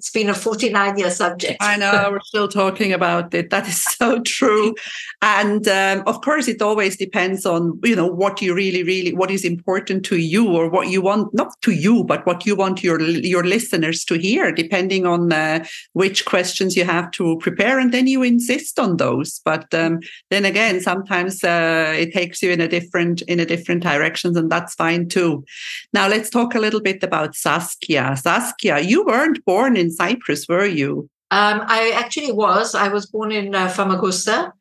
it's 0.00 0.08
been 0.08 0.30
a 0.30 0.34
49 0.34 0.96
year 0.96 1.10
subject. 1.10 1.58
I 1.60 1.76
know 1.76 2.08
we're 2.10 2.20
still 2.20 2.48
talking 2.48 2.90
about 2.90 3.34
it. 3.34 3.50
That 3.50 3.68
is 3.68 3.84
so 3.84 4.22
true. 4.22 4.74
And 5.20 5.68
um, 5.68 6.02
of 6.06 6.22
course, 6.22 6.48
it 6.48 6.62
always 6.62 6.96
depends 6.96 7.44
on, 7.44 7.78
you 7.84 7.94
know, 7.94 8.06
what 8.06 8.40
you 8.40 8.54
really, 8.54 8.82
really, 8.82 9.12
what 9.12 9.30
is 9.30 9.44
important 9.44 10.06
to 10.06 10.16
you 10.16 10.56
or 10.56 10.70
what 10.70 10.88
you 10.88 11.02
want, 11.02 11.34
not 11.34 11.52
to 11.60 11.72
you, 11.72 12.02
but 12.02 12.24
what 12.24 12.46
you 12.46 12.56
want 12.56 12.82
your, 12.82 12.98
your 13.02 13.44
listeners 13.44 14.02
to 14.06 14.14
hear, 14.14 14.50
depending 14.52 15.04
on 15.04 15.34
uh, 15.34 15.66
which 15.92 16.24
questions 16.24 16.76
you 16.76 16.84
have 16.84 17.10
to 17.10 17.36
prepare. 17.36 17.78
And 17.78 17.92
then 17.92 18.06
you 18.06 18.22
insist 18.22 18.78
on 18.78 18.96
those. 18.96 19.42
But 19.44 19.74
um, 19.74 20.00
then 20.30 20.46
again, 20.46 20.80
sometimes 20.80 21.44
uh, 21.44 21.92
it 21.94 22.14
takes 22.14 22.40
you 22.40 22.50
in 22.50 22.62
a 22.62 22.68
different, 22.68 23.20
in 23.22 23.38
a 23.38 23.44
different 23.44 23.82
directions 23.82 24.34
and 24.34 24.50
that's 24.50 24.74
fine 24.74 25.08
too. 25.08 25.44
Now 25.92 26.08
let's 26.08 26.30
talk 26.30 26.54
a 26.54 26.58
little 26.58 26.80
bit 26.80 27.02
about 27.02 27.34
Saskia. 27.34 28.16
Saskia, 28.16 28.80
you 28.80 29.04
weren't 29.04 29.44
born 29.44 29.76
in 29.76 29.89
Cyprus, 29.90 30.46
were 30.48 30.66
you? 30.66 31.08
Um, 31.30 31.62
I 31.66 31.92
actually 31.94 32.32
was. 32.32 32.74
I 32.74 32.88
was 32.88 33.06
born 33.06 33.30
in 33.32 33.54
uh, 33.54 33.68
Famagusta, 33.68 34.52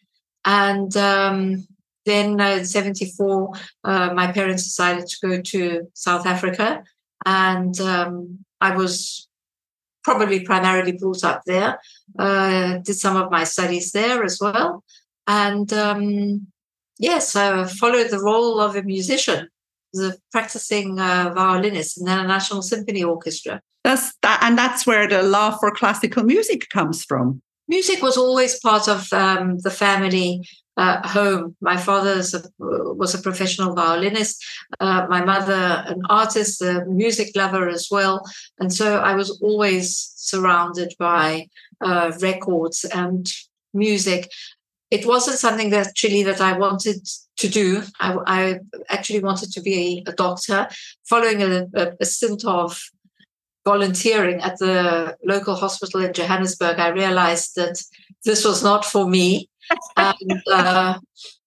and 0.45 0.95
um, 0.97 1.67
then 2.05 2.39
uh, 2.39 2.57
in 2.57 2.65
'74, 2.65 3.53
uh, 3.83 4.13
my 4.13 4.31
parents 4.31 4.63
decided 4.63 5.07
to 5.07 5.27
go 5.27 5.41
to 5.41 5.87
South 5.93 6.25
Africa, 6.27 6.83
and 7.25 7.79
um, 7.81 8.45
I 8.61 8.75
was 8.75 9.27
probably 10.03 10.41
primarily 10.41 10.93
brought 10.93 11.23
up 11.23 11.41
there. 11.45 11.79
Uh, 12.17 12.77
did 12.77 12.95
some 12.95 13.17
of 13.17 13.31
my 13.31 13.43
studies 13.43 13.91
there 13.91 14.23
as 14.23 14.39
well, 14.39 14.83
and 15.25 15.73
um, 15.73 16.47
yes, 16.99 17.35
I 17.35 17.65
followed 17.65 18.11
the 18.11 18.21
role 18.21 18.59
of 18.59 18.75
a 18.75 18.83
musician 18.83 19.49
the 19.93 20.17
practicing 20.31 20.99
uh, 20.99 21.31
violinist 21.35 21.99
in 21.99 22.05
the 22.05 22.23
National 22.23 22.61
Symphony 22.61 23.03
Orchestra. 23.03 23.61
That's 23.83 24.13
that, 24.21 24.39
and 24.43 24.57
that's 24.57 24.85
where 24.85 25.07
the 25.07 25.23
love 25.23 25.59
for 25.59 25.71
classical 25.71 26.23
music 26.23 26.69
comes 26.69 27.03
from. 27.03 27.41
Music 27.67 28.01
was 28.01 28.17
always 28.17 28.59
part 28.59 28.87
of 28.87 29.11
um, 29.13 29.57
the 29.59 29.69
family 29.69 30.41
uh, 30.75 31.07
home. 31.07 31.55
My 31.61 31.77
father 31.77 32.21
was 32.57 33.13
a 33.13 33.21
professional 33.21 33.75
violinist, 33.75 34.43
uh, 34.79 35.05
my 35.09 35.23
mother 35.23 35.83
an 35.85 36.01
artist, 36.09 36.61
a 36.61 36.85
music 36.85 37.29
lover 37.35 37.69
as 37.69 37.87
well, 37.89 38.23
and 38.59 38.73
so 38.73 38.97
I 38.97 39.15
was 39.15 39.39
always 39.41 40.11
surrounded 40.15 40.93
by 40.99 41.47
uh, 41.81 42.11
records 42.21 42.85
and 42.85 43.27
music 43.73 44.29
it 44.91 45.05
wasn't 45.05 45.37
something 45.37 45.69
that 45.69 45.87
actually 45.87 46.23
that 46.23 46.41
I 46.41 46.57
wanted 46.57 47.07
to 47.39 47.47
do. 47.47 47.83
I, 47.99 48.17
I 48.27 48.59
actually 48.89 49.21
wanted 49.21 49.51
to 49.53 49.61
be 49.61 50.03
a, 50.07 50.11
doctor. 50.11 50.67
Following 51.07 51.41
a, 51.41 51.67
a, 51.73 51.93
a, 52.01 52.05
stint 52.05 52.43
of 52.45 52.79
volunteering 53.65 54.41
at 54.41 54.57
the 54.59 55.15
local 55.23 55.55
hospital 55.55 56.03
in 56.03 56.13
Johannesburg, 56.13 56.79
I 56.79 56.89
realized 56.89 57.55
that 57.55 57.81
this 58.25 58.45
was 58.45 58.63
not 58.63 58.85
for 58.85 59.09
me. 59.09 59.49
and 59.97 60.41
uh, 60.51 60.97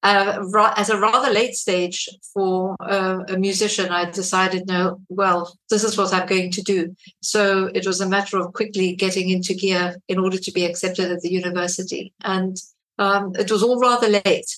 uh, 0.03 0.73
at 0.77 0.91
a 0.91 0.99
rather 0.99 1.33
late 1.33 1.55
stage 1.55 2.09
for 2.33 2.77
uh, 2.81 3.21
a 3.29 3.37
musician, 3.37 3.91
I 3.91 4.11
decided, 4.11 4.67
no, 4.67 5.01
well, 5.09 5.57
this 5.71 5.85
is 5.85 5.99
what 5.99 6.15
I'm 6.15 6.27
going 6.27 6.51
to 6.53 6.63
do. 6.63 6.95
So 7.21 7.67
it 7.75 7.87
was 7.87 8.01
a 8.01 8.09
matter 8.09 8.39
of 8.39 8.53
quickly 8.53 8.95
getting 8.95 9.29
into 9.29 9.55
gear 9.55 9.97
in 10.09 10.19
order 10.19 10.39
to 10.39 10.53
be 10.53 10.65
accepted 10.65 11.11
at 11.11 11.21
the 11.21 11.33
university. 11.33 12.13
And 12.23 12.57
um, 12.99 13.33
it 13.37 13.51
was 13.51 13.63
all 13.63 13.81
rather 13.81 14.09
late. 14.09 14.57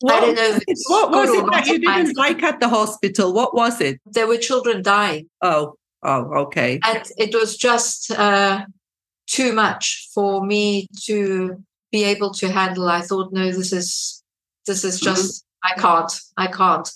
What, 0.00 0.14
I 0.14 0.20
don't 0.20 0.36
know 0.36 0.58
what 0.88 1.10
was 1.10 1.30
it 1.30 1.44
that 1.52 1.66
you 1.66 1.78
didn't 1.78 2.16
like 2.16 2.42
at 2.42 2.58
the 2.60 2.68
hospital? 2.68 3.34
What 3.34 3.54
was 3.54 3.80
it? 3.80 4.00
There 4.06 4.26
were 4.26 4.38
children 4.38 4.82
dying. 4.82 5.28
Oh, 5.42 5.74
oh, 6.02 6.34
okay. 6.44 6.80
And 6.84 7.02
it 7.18 7.34
was 7.34 7.56
just 7.56 8.10
uh, 8.10 8.64
too 9.26 9.52
much 9.52 10.08
for 10.14 10.44
me 10.44 10.86
to 11.04 11.62
be 11.92 12.04
able 12.04 12.32
to 12.34 12.50
handle. 12.50 12.88
I 12.88 13.02
thought, 13.02 13.32
no, 13.32 13.52
this 13.52 13.72
is 13.72 14.22
this 14.66 14.84
is 14.84 14.96
mm-hmm. 14.96 15.14
just 15.14 15.44
mm-hmm. 15.44 15.78
I 15.78 15.82
can't, 15.82 16.12
I 16.36 16.46
can't. 16.46 16.90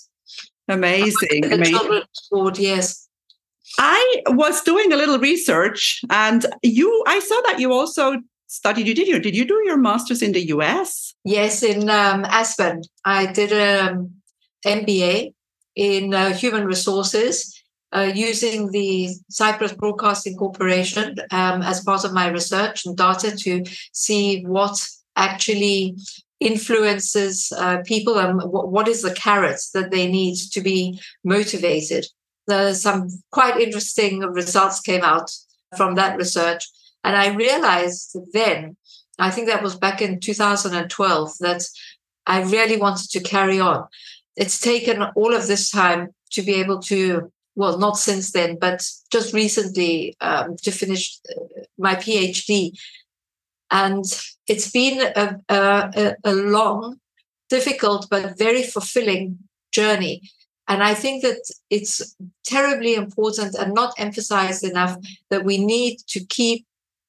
Amazing, 0.67 1.41
the 1.41 1.53
amazing. 1.53 1.75
Children's 1.75 2.59
yes. 2.59 3.07
I 3.77 4.21
was 4.27 4.61
doing 4.61 4.91
a 4.91 4.95
little 4.95 5.19
research, 5.19 6.01
and 6.09 6.45
you, 6.63 7.03
I 7.07 7.19
saw 7.19 7.41
that 7.47 7.59
you 7.59 7.71
also 7.71 8.21
studied 8.55 8.87
you 8.87 8.95
did 8.95 9.07
you 9.07 9.19
did 9.19 9.35
you 9.35 9.45
do 9.45 9.61
your 9.65 9.77
masters 9.77 10.21
in 10.21 10.31
the 10.31 10.41
us 10.41 11.13
yes 11.23 11.63
in 11.63 11.89
um, 11.89 12.25
aspen. 12.25 12.81
I 13.03 13.25
did 13.39 13.51
an 13.51 14.21
mba 14.65 15.33
in 15.75 16.13
uh, 16.13 16.33
human 16.33 16.65
resources 16.65 17.33
uh, 17.95 18.11
using 18.15 18.71
the 18.71 19.09
cyprus 19.29 19.73
broadcasting 19.73 20.35
corporation 20.37 21.15
um, 21.31 21.61
as 21.61 21.83
part 21.83 22.03
of 22.05 22.13
my 22.13 22.27
research 22.27 22.85
and 22.85 22.97
data 22.97 23.35
to 23.35 23.63
see 23.91 24.43
what 24.43 24.75
actually 25.15 25.95
influences 26.39 27.51
uh, 27.57 27.77
people 27.85 28.17
and 28.19 28.39
w- 28.39 28.67
what 28.67 28.87
is 28.87 29.01
the 29.01 29.13
carrot 29.13 29.61
that 29.73 29.91
they 29.91 30.09
need 30.09 30.35
to 30.51 30.61
be 30.61 30.99
motivated. 31.23 32.05
Some 32.73 33.07
quite 33.31 33.59
interesting 33.59 34.19
results 34.19 34.79
came 34.81 35.03
out 35.03 35.31
from 35.77 35.95
that 35.95 36.17
research 36.17 36.63
and 37.05 37.15
I 37.15 37.35
realized 37.35 38.17
then, 38.33 38.75
I 39.19 39.29
think 39.29 39.47
that 39.47 39.61
was 39.61 39.75
back 39.75 40.01
in 40.01 40.19
2012, 40.19 41.37
that 41.39 41.63
I 42.25 42.41
really 42.41 42.77
wanted 42.77 43.11
to 43.11 43.19
carry 43.19 43.59
on. 43.59 43.87
It's 44.35 44.59
taken 44.59 45.03
all 45.15 45.35
of 45.35 45.45
this 45.45 45.69
time 45.69 46.15
to 46.31 46.41
be 46.41 46.55
able 46.55 46.79
to, 46.79 47.31
well, 47.55 47.77
not 47.77 47.99
since 47.99 48.31
then, 48.31 48.57
but 48.59 48.83
just 49.11 49.35
recently 49.35 50.17
um, 50.19 50.57
to 50.63 50.71
finish 50.71 51.19
uh, 51.29 51.41
my 51.77 51.93
PhD. 51.93 52.71
And 53.69 54.03
it's 54.47 54.71
been 54.71 54.99
a, 55.15 55.39
a, 55.47 56.15
a 56.23 56.33
long, 56.33 56.99
difficult, 57.51 58.07
but 58.09 58.35
very 58.35 58.63
fulfilling 58.63 59.37
journey. 59.71 60.23
And 60.67 60.81
I 60.81 60.95
think 60.95 61.21
that 61.21 61.41
it's 61.69 62.15
terribly 62.43 62.95
important 62.95 63.53
and 63.53 63.75
not 63.75 63.93
emphasized 63.99 64.63
enough 64.63 64.97
that 65.29 65.45
we 65.45 65.63
need 65.63 65.99
to 66.07 66.25
keep 66.25 66.65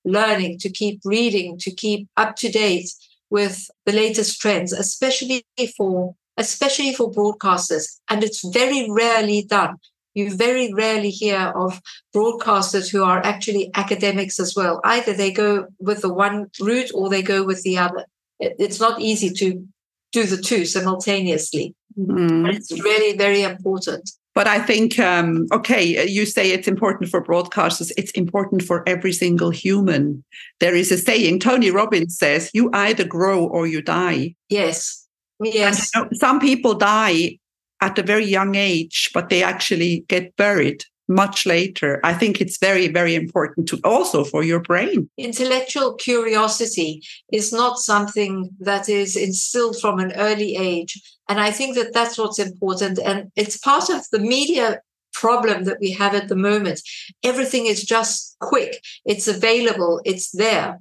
learning, 0.07 0.59
to 0.61 0.71
keep 0.71 1.01
reading, 1.05 1.59
to 1.59 1.71
keep 1.71 2.09
up 2.17 2.37
to 2.37 2.51
date 2.51 2.89
with 3.29 3.69
the 3.85 3.93
latest 3.93 4.41
trends, 4.41 4.73
especially 4.73 5.45
for 5.77 6.15
especially 6.39 6.93
for 6.95 7.11
broadcasters. 7.11 7.99
And 8.09 8.23
it's 8.23 8.47
very 8.49 8.87
rarely 8.91 9.43
done. 9.43 9.77
You 10.15 10.35
very 10.35 10.73
rarely 10.73 11.11
hear 11.11 11.53
of 11.55 11.81
broadcasters 12.15 12.91
who 12.91 13.03
are 13.05 13.25
actually 13.25 13.71
academics 13.75 14.39
as 14.41 14.55
well. 14.55 14.81
Either 14.85 15.13
they 15.13 15.33
go 15.33 15.67
with 15.79 16.03
the 16.03 16.13
one 16.13 16.51
route 16.61 16.91
or 16.95 17.09
they 17.09 17.23
go 17.23 17.45
with 17.45 17.63
the 17.63 17.79
other. 17.79 18.07
It's 18.39 18.81
not 18.81 19.01
easy 19.01 19.31
to 19.31 19.67
do 20.13 20.25
the 20.25 20.37
two 20.37 20.65
simultaneously. 20.65 21.75
Mm. 21.99 22.55
It's 22.55 22.73
really 22.83 23.17
very 23.17 23.43
important. 23.43 24.11
But 24.37 24.47
I 24.47 24.59
think, 24.61 24.99
um, 24.99 25.47
okay, 25.51 26.07
you 26.07 26.27
say 26.27 26.51
it's 26.51 26.69
important 26.69 27.09
for 27.09 27.25
broadcasters. 27.25 27.91
It's 27.97 28.11
important 28.11 28.63
for 28.63 28.87
every 28.87 29.15
single 29.15 29.49
human. 29.49 30.23
There 30.61 30.77
is 30.77 30.93
a 30.93 30.99
saying, 30.99 31.41
Tony 31.41 31.71
Robbins 31.71 32.19
says, 32.19 32.51
you 32.53 32.69
either 32.75 33.05
grow 33.05 33.47
or 33.47 33.67
you 33.67 33.81
die. 33.81 34.35
Yes. 34.51 35.09
Yes. 35.41 35.91
And, 35.95 36.05
you 36.05 36.11
know, 36.11 36.19
some 36.19 36.39
people 36.39 36.75
die 36.75 37.39
at 37.81 37.99
a 37.99 38.03
very 38.03 38.27
young 38.27 38.55
age, 38.57 39.11
but 39.15 39.31
they 39.31 39.43
actually 39.43 40.05
get 40.09 40.37
buried 40.37 40.85
much 41.09 41.47
later. 41.47 42.01
I 42.05 42.13
think 42.13 42.41
it's 42.41 42.59
very, 42.59 42.89
very 42.89 43.15
important 43.15 43.69
to 43.69 43.81
also 43.85 44.23
for 44.25 44.43
your 44.43 44.61
brain. 44.61 45.09
Intellectual 45.17 45.95
curiosity 45.95 47.03
is 47.33 47.53
not 47.53 47.79
something 47.79 48.51
that 48.61 48.89
is 48.89 49.17
instilled 49.17 49.81
from 49.81 49.99
an 49.99 50.13
early 50.17 50.57
age. 50.57 51.01
And 51.29 51.41
I 51.41 51.51
think 51.51 51.77
that 51.77 51.93
that's 51.93 52.19
what's 52.19 52.39
important. 52.39 52.99
And 52.99 53.33
it's 53.37 53.57
part 53.57 53.91
of 53.91 54.09
the 54.11 54.19
media 54.19 54.81
problem 55.13 55.65
that 55.65 55.79
we 55.81 55.93
have 55.93 56.15
at 56.15 56.29
the 56.29 56.37
moment. 56.37 56.81
Everything 57.23 57.67
is 57.67 57.85
just 57.85 58.37
quick, 58.41 58.83
it's 59.05 59.27
available, 59.27 60.01
it's 60.05 60.31
there. 60.31 60.79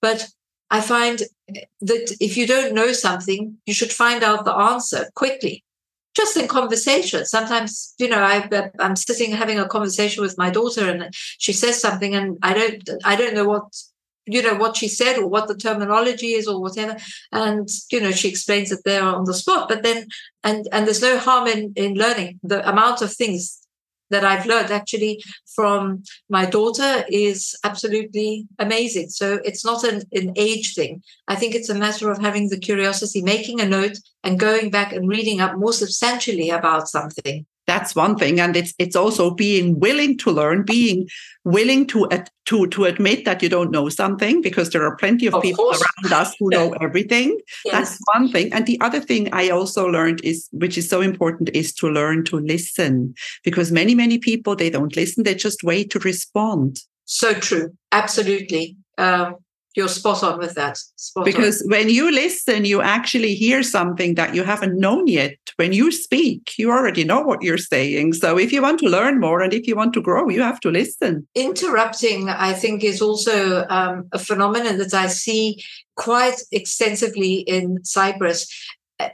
But 0.00 0.28
I 0.70 0.80
find 0.80 1.22
that 1.80 2.16
if 2.20 2.36
you 2.36 2.46
don't 2.46 2.74
know 2.74 2.92
something, 2.92 3.56
you 3.64 3.74
should 3.74 3.92
find 3.92 4.22
out 4.22 4.44
the 4.44 4.54
answer 4.54 5.08
quickly 5.14 5.64
just 6.18 6.36
in 6.36 6.48
conversation. 6.48 7.24
Sometimes, 7.24 7.94
you 7.98 8.08
know, 8.08 8.20
I, 8.20 8.48
I'm 8.80 8.96
sitting 8.96 9.30
having 9.30 9.58
a 9.58 9.68
conversation 9.68 10.22
with 10.22 10.36
my 10.36 10.50
daughter, 10.50 10.90
and 10.90 11.14
she 11.14 11.52
says 11.52 11.80
something, 11.80 12.14
and 12.14 12.36
I 12.42 12.54
don't, 12.54 12.90
I 13.04 13.14
don't 13.14 13.34
know 13.34 13.44
what, 13.44 13.68
you 14.28 14.42
know, 14.42 14.54
what 14.54 14.76
she 14.76 14.88
said 14.88 15.18
or 15.18 15.26
what 15.26 15.48
the 15.48 15.56
terminology 15.56 16.32
is 16.32 16.46
or 16.46 16.60
whatever, 16.60 16.96
and 17.32 17.68
you 17.90 18.00
know, 18.00 18.10
she 18.12 18.28
explains 18.28 18.70
it 18.72 18.80
there 18.84 19.02
on 19.02 19.24
the 19.24 19.34
spot. 19.34 19.68
But 19.68 19.82
then, 19.82 20.06
and 20.44 20.68
and 20.72 20.86
there's 20.86 21.02
no 21.02 21.18
harm 21.18 21.46
in 21.46 21.72
in 21.76 21.94
learning 21.94 22.40
the 22.42 22.68
amount 22.68 23.02
of 23.02 23.12
things 23.12 23.58
that 24.10 24.24
I've 24.24 24.46
learned 24.46 24.70
actually 24.70 25.22
from 25.54 26.02
my 26.28 26.46
daughter 26.46 27.04
is 27.08 27.56
absolutely 27.64 28.46
amazing. 28.58 29.10
So 29.10 29.38
it's 29.44 29.64
not 29.64 29.84
an, 29.84 30.02
an 30.12 30.32
age 30.36 30.74
thing. 30.74 31.02
I 31.26 31.34
think 31.34 31.54
it's 31.54 31.68
a 31.68 31.74
matter 31.74 32.10
of 32.10 32.18
having 32.18 32.48
the 32.48 32.58
curiosity, 32.58 33.22
making 33.22 33.60
a 33.60 33.68
note, 33.68 33.98
and 34.24 34.40
going 34.40 34.70
back 34.70 34.92
and 34.92 35.08
reading 35.08 35.40
up 35.40 35.56
more 35.56 35.72
substantially 35.72 36.50
about 36.50 36.88
something. 36.88 37.46
That's 37.68 37.94
one 37.94 38.16
thing. 38.16 38.40
And 38.40 38.56
it's 38.56 38.74
it's 38.78 38.96
also 38.96 39.30
being 39.30 39.78
willing 39.78 40.16
to 40.18 40.30
learn 40.30 40.64
being 40.64 41.06
willing 41.44 41.86
to 41.88 42.08
to 42.46 42.66
to 42.66 42.84
admit 42.84 43.26
that 43.26 43.42
you 43.42 43.48
don't 43.48 43.70
know 43.70 43.88
something 43.90 44.40
because 44.40 44.70
there 44.70 44.84
are 44.84 44.96
plenty 44.96 45.26
of, 45.26 45.34
of 45.34 45.42
people 45.42 45.66
course. 45.66 45.82
around 45.82 46.12
us 46.12 46.34
who 46.38 46.48
know 46.48 46.72
everything. 46.80 47.38
Yes. 47.64 47.74
that's 47.74 47.98
one 48.14 48.32
thing. 48.32 48.52
And 48.52 48.66
the 48.66 48.80
other 48.80 49.00
thing 49.00 49.28
i 49.32 49.50
also 49.50 49.86
learned 49.86 50.20
is 50.24 50.48
which 50.52 50.78
is 50.78 50.88
so 50.88 51.00
important 51.00 51.50
is 51.54 51.72
to 51.74 51.88
learn 51.88 52.24
to 52.24 52.40
listen 52.40 53.14
because 53.44 53.70
many 53.70 53.94
many 53.94 54.18
people 54.18 54.56
they 54.56 54.70
don't 54.70 54.96
listen. 54.96 55.22
They 55.22 55.34
just 55.34 55.62
wait 55.62 55.90
to 55.90 55.98
respond. 56.00 56.80
So 57.04 57.34
true. 57.34 57.76
Absolutely. 57.92 58.76
Um, 58.96 59.36
you're 59.74 59.88
spot 59.88 60.22
on 60.22 60.38
with 60.38 60.54
that. 60.54 60.78
Spot 60.96 61.24
because 61.24 61.62
on. 61.62 61.70
when 61.70 61.88
you 61.88 62.10
listen, 62.10 62.64
you 62.64 62.80
actually 62.80 63.34
hear 63.34 63.62
something 63.62 64.14
that 64.14 64.34
you 64.34 64.42
haven't 64.42 64.78
known 64.78 65.06
yet. 65.06 65.36
When 65.56 65.72
you 65.72 65.92
speak, 65.92 66.52
you 66.58 66.70
already 66.70 67.04
know 67.04 67.20
what 67.20 67.42
you're 67.42 67.58
saying. 67.58 68.14
So 68.14 68.38
if 68.38 68.52
you 68.52 68.62
want 68.62 68.80
to 68.80 68.88
learn 68.88 69.20
more 69.20 69.40
and 69.40 69.52
if 69.52 69.66
you 69.66 69.76
want 69.76 69.92
to 69.94 70.00
grow, 70.00 70.28
you 70.28 70.42
have 70.42 70.60
to 70.60 70.70
listen. 70.70 71.26
Interrupting, 71.34 72.28
I 72.28 72.52
think, 72.52 72.82
is 72.82 73.00
also 73.02 73.66
um, 73.68 74.08
a 74.12 74.18
phenomenon 74.18 74.78
that 74.78 74.94
I 74.94 75.06
see 75.08 75.62
quite 75.96 76.40
extensively 76.50 77.34
in 77.40 77.84
Cyprus. 77.84 78.48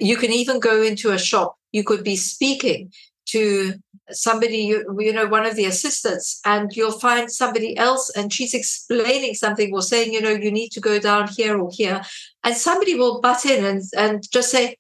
You 0.01 0.17
can 0.17 0.33
even 0.33 0.61
go 0.61 0.83
into 0.83 1.11
a 1.11 1.19
shop, 1.19 1.57
you 1.73 1.85
could 1.85 2.05
be 2.05 2.17
speaking 2.17 2.93
to 3.27 3.75
somebody 4.11 4.59
you, 4.59 4.97
you 4.99 5.13
know 5.13 5.27
one 5.27 5.47
of 5.47 5.57
the 5.57 5.65
assistants 5.65 6.41
and 6.45 6.77
you'll 6.77 6.93
find 6.93 7.31
somebody 7.31 7.77
else 7.77 8.11
and 8.11 8.33
she's 8.33 8.55
explaining 8.55 9.35
something 9.35 9.73
or 9.73 9.81
saying 9.81 10.13
you 10.13 10.21
know 10.21 10.31
you 10.31 10.51
need 10.51 10.71
to 10.71 10.81
go 10.81 10.99
down 10.99 11.29
here 11.29 11.59
or 11.59 11.71
here 11.73 12.03
and 12.43 12.57
somebody 12.57 12.95
will 12.95 13.21
butt 13.21 13.47
in 13.47 13.65
and 13.65 13.83
and 13.97 14.31
just 14.31 14.51
say 14.51 14.77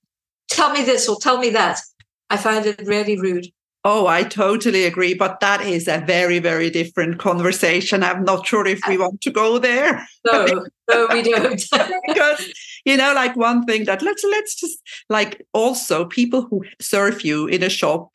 tell 0.48 0.70
me 0.72 0.82
this 0.82 1.08
or 1.08 1.16
tell 1.20 1.38
me 1.38 1.50
that 1.50 1.80
i 2.28 2.36
find 2.36 2.66
it 2.66 2.80
really 2.86 3.18
rude 3.18 3.46
Oh, 3.86 4.06
I 4.06 4.22
totally 4.22 4.84
agree. 4.84 5.12
But 5.12 5.40
that 5.40 5.60
is 5.60 5.88
a 5.88 5.98
very, 5.98 6.38
very 6.38 6.70
different 6.70 7.18
conversation. 7.18 8.02
I'm 8.02 8.24
not 8.24 8.46
sure 8.46 8.66
if 8.66 8.80
we 8.88 8.96
want 8.96 9.20
to 9.20 9.30
go 9.30 9.58
there. 9.58 10.06
No, 10.24 10.64
no, 10.90 11.06
we 11.12 11.20
don't. 11.20 11.62
because, 12.06 12.50
you 12.86 12.96
know, 12.96 13.12
like 13.12 13.36
one 13.36 13.66
thing 13.66 13.84
that 13.84 14.00
let's 14.00 14.24
let's 14.24 14.54
just 14.54 14.78
like 15.10 15.46
also 15.52 16.06
people 16.06 16.46
who 16.48 16.64
serve 16.80 17.22
you 17.26 17.46
in 17.46 17.62
a 17.62 17.68
shop 17.68 18.10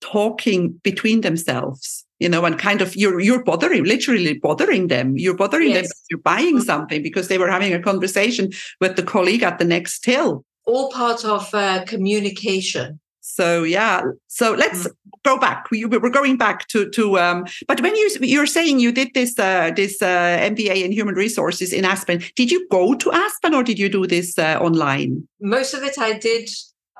talking 0.00 0.72
between 0.82 1.22
themselves 1.22 2.04
you 2.24 2.28
know 2.28 2.44
and 2.44 2.58
kind 2.58 2.80
of 2.80 2.96
you're 2.96 3.20
you're 3.20 3.44
bothering 3.44 3.84
literally 3.84 4.38
bothering 4.38 4.88
them. 4.88 5.16
You're 5.16 5.36
bothering 5.36 5.70
yes. 5.70 5.88
them 5.88 5.92
you're 6.10 6.20
buying 6.20 6.60
something 6.60 7.02
because 7.02 7.28
they 7.28 7.38
were 7.38 7.50
having 7.50 7.74
a 7.74 7.82
conversation 7.82 8.50
with 8.80 8.96
the 8.96 9.02
colleague 9.02 9.42
at 9.42 9.58
the 9.58 9.64
next 9.64 10.00
till. 10.00 10.44
All 10.66 10.90
part 10.90 11.24
of 11.24 11.54
uh, 11.54 11.84
communication. 11.84 13.00
So 13.20 13.62
yeah. 13.62 14.02
So 14.28 14.54
let's 14.54 14.80
mm-hmm. 14.80 15.10
go 15.24 15.38
back. 15.38 15.70
We, 15.70 15.84
we're 15.84 16.08
going 16.10 16.36
back 16.36 16.68
to 16.68 16.88
to 16.90 17.18
um 17.18 17.44
but 17.66 17.80
when 17.80 17.94
you 17.96 18.10
you're 18.20 18.46
saying 18.46 18.80
you 18.80 18.92
did 18.92 19.12
this 19.14 19.38
uh 19.38 19.72
this 19.74 20.00
uh 20.00 20.38
mba 20.54 20.84
in 20.84 20.92
human 20.92 21.14
resources 21.14 21.72
in 21.72 21.84
aspen 21.84 22.22
did 22.36 22.50
you 22.50 22.66
go 22.68 22.94
to 22.94 23.12
aspen 23.12 23.54
or 23.54 23.62
did 23.62 23.78
you 23.78 23.88
do 23.88 24.06
this 24.06 24.38
uh, 24.38 24.58
online? 24.60 25.26
Most 25.40 25.74
of 25.74 25.82
it 25.82 25.98
i 25.98 26.12
did 26.18 26.48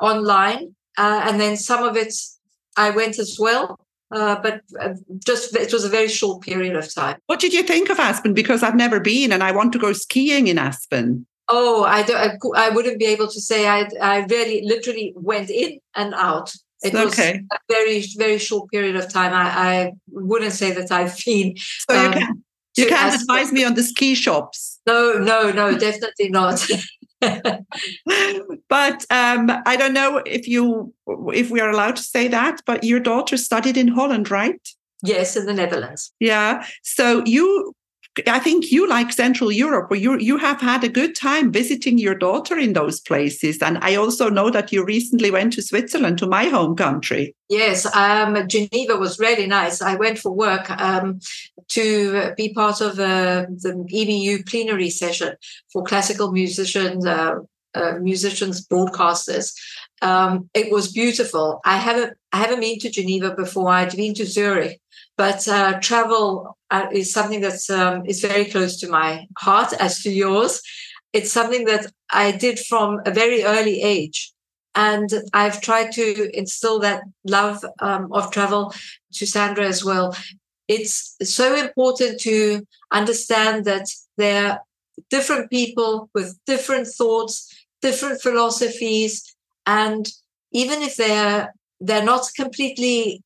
online 0.00 0.74
uh, 0.98 1.20
and 1.26 1.40
then 1.40 1.56
some 1.56 1.82
of 1.82 1.96
it 1.96 2.14
I 2.76 2.90
went 2.90 3.18
as 3.18 3.36
well. 3.38 3.78
Uh, 4.10 4.40
but 4.40 4.60
uh, 4.80 4.94
just 5.24 5.56
it 5.56 5.72
was 5.72 5.84
a 5.84 5.88
very 5.88 6.08
short 6.08 6.42
period 6.42 6.76
of 6.76 6.94
time. 6.94 7.16
What 7.26 7.40
did 7.40 7.52
you 7.52 7.62
think 7.62 7.90
of 7.90 7.98
Aspen? 7.98 8.32
Because 8.32 8.62
I've 8.62 8.76
never 8.76 9.00
been, 9.00 9.32
and 9.32 9.42
I 9.42 9.50
want 9.50 9.72
to 9.72 9.78
go 9.78 9.92
skiing 9.92 10.46
in 10.46 10.58
Aspen. 10.58 11.26
Oh, 11.48 11.84
I 11.84 12.02
don't, 12.02 12.16
I, 12.56 12.66
I 12.66 12.70
wouldn't 12.70 12.98
be 12.98 13.06
able 13.06 13.26
to 13.28 13.40
say. 13.40 13.66
I 13.66 13.88
I 14.00 14.24
really 14.30 14.62
literally 14.64 15.14
went 15.16 15.50
in 15.50 15.80
and 15.96 16.14
out. 16.14 16.54
It 16.82 16.94
okay. 16.94 17.42
was 17.50 17.58
a 17.58 17.58
very 17.68 18.04
very 18.16 18.38
short 18.38 18.70
period 18.70 18.94
of 18.94 19.12
time. 19.12 19.32
I, 19.32 19.46
I 19.48 19.92
wouldn't 20.08 20.52
say 20.52 20.70
that 20.72 20.92
I've 20.92 21.16
been. 21.24 21.56
So 21.88 21.98
um, 21.98 22.04
you 22.04 22.18
can 22.18 22.44
you 22.76 22.86
can't 22.86 23.20
advise 23.20 23.52
me 23.52 23.64
on 23.64 23.74
the 23.74 23.82
ski 23.82 24.14
shops. 24.14 24.80
No, 24.86 25.14
no, 25.14 25.50
no, 25.50 25.76
definitely 25.78 26.28
not. 26.28 26.64
but 28.68 29.04
um, 29.10 29.50
I 29.66 29.76
don't 29.76 29.94
know 29.94 30.22
if 30.26 30.46
you 30.48 30.92
if 31.28 31.50
we 31.50 31.60
are 31.60 31.70
allowed 31.70 31.96
to 31.96 32.02
say 32.02 32.28
that, 32.28 32.60
but 32.66 32.84
your 32.84 33.00
daughter 33.00 33.36
studied 33.36 33.76
in 33.76 33.88
Holland, 33.88 34.30
right? 34.30 34.60
Yes, 35.02 35.36
in 35.36 35.46
the 35.46 35.52
Netherlands. 35.52 36.12
Yeah. 36.18 36.66
So 36.82 37.22
you 37.26 37.74
I 38.28 38.38
think 38.38 38.70
you 38.70 38.88
like 38.88 39.12
Central 39.12 39.50
Europe, 39.50 39.90
where 39.90 39.98
you 39.98 40.18
you 40.18 40.36
have 40.38 40.60
had 40.60 40.84
a 40.84 40.88
good 40.88 41.16
time 41.16 41.50
visiting 41.50 41.98
your 41.98 42.14
daughter 42.14 42.56
in 42.56 42.72
those 42.72 43.00
places. 43.00 43.58
And 43.60 43.78
I 43.78 43.96
also 43.96 44.30
know 44.30 44.50
that 44.50 44.72
you 44.72 44.84
recently 44.84 45.30
went 45.30 45.52
to 45.54 45.62
Switzerland, 45.62 46.18
to 46.18 46.26
my 46.26 46.44
home 46.44 46.76
country. 46.76 47.34
Yes, 47.48 47.86
um, 47.94 48.46
Geneva 48.46 48.96
was 48.96 49.18
really 49.18 49.46
nice. 49.46 49.82
I 49.82 49.96
went 49.96 50.18
for 50.18 50.30
work 50.30 50.70
um, 50.80 51.18
to 51.68 52.32
be 52.36 52.54
part 52.54 52.80
of 52.80 53.00
uh, 53.00 53.46
the 53.48 53.84
EBU 53.92 54.48
plenary 54.48 54.90
session 54.90 55.34
for 55.72 55.82
classical 55.82 56.30
musicians, 56.30 57.04
uh, 57.04 57.36
uh, 57.74 57.94
musicians, 58.00 58.66
broadcasters. 58.66 59.52
Um, 60.02 60.48
it 60.54 60.70
was 60.70 60.92
beautiful. 60.92 61.60
I 61.64 61.78
haven't 61.78 62.16
I 62.32 62.38
haven't 62.38 62.60
been 62.60 62.78
to 62.80 62.90
Geneva 62.90 63.34
before. 63.34 63.70
I'd 63.70 63.96
been 63.96 64.14
to 64.14 64.26
Zurich, 64.26 64.80
but 65.16 65.46
uh, 65.48 65.78
travel 65.80 66.56
uh, 66.70 66.86
is 66.92 67.12
something 67.12 67.40
that's 67.40 67.70
um, 67.70 68.04
is 68.06 68.20
very 68.20 68.44
close 68.44 68.78
to 68.80 68.88
my 68.88 69.26
heart 69.38 69.72
as 69.74 70.02
to 70.02 70.10
yours. 70.10 70.60
It's 71.12 71.30
something 71.32 71.64
that 71.66 71.86
I 72.10 72.32
did 72.32 72.58
from 72.58 73.00
a 73.06 73.10
very 73.10 73.44
early 73.44 73.82
age. 73.82 74.32
And 74.74 75.08
I've 75.32 75.60
tried 75.60 75.92
to 75.92 76.36
instill 76.36 76.80
that 76.80 77.04
love 77.24 77.64
um, 77.78 78.12
of 78.12 78.32
travel 78.32 78.74
to 79.12 79.26
Sandra 79.26 79.64
as 79.66 79.84
well. 79.84 80.16
It's 80.66 81.16
so 81.22 81.54
important 81.54 82.18
to 82.22 82.66
understand 82.90 83.66
that 83.66 83.86
there 84.16 84.50
are 84.50 84.60
different 85.10 85.50
people 85.50 86.10
with 86.12 86.36
different 86.44 86.88
thoughts, 86.88 87.48
different 87.82 88.20
philosophies, 88.20 89.22
and 89.66 90.08
even 90.52 90.82
if 90.82 90.96
they're 90.96 91.54
they're 91.80 92.04
not 92.04 92.30
completely 92.34 93.22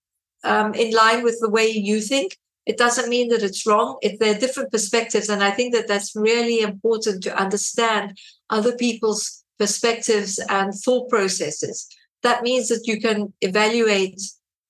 um, 0.49 0.75
in 0.75 0.93
line 0.93 1.23
with 1.23 1.39
the 1.41 1.51
way 1.51 1.69
you 1.69 2.01
think, 2.01 2.37
it 2.67 2.77
doesn't 2.77 3.09
mean 3.09 3.29
that 3.29 3.43
it's 3.43 3.67
wrong. 3.67 3.99
If 4.03 4.19
there 4.19 4.35
are 4.35 4.39
different 4.39 4.73
perspectives, 4.73 5.29
and 5.29 5.43
I 5.43 5.51
think 5.51 5.75
that 5.75 5.89
that's 5.89 6.15
really 6.15 6.61
important 6.61 7.23
to 7.23 7.41
understand 7.41 8.19
other 8.51 8.75
people's 8.77 9.45
perspectives 9.59 10.39
and 10.49 10.73
thought 10.75 11.09
processes. 11.09 11.87
That 12.23 12.43
means 12.43 12.69
that 12.69 12.87
you 12.87 13.01
can 13.01 13.33
evaluate 13.41 14.21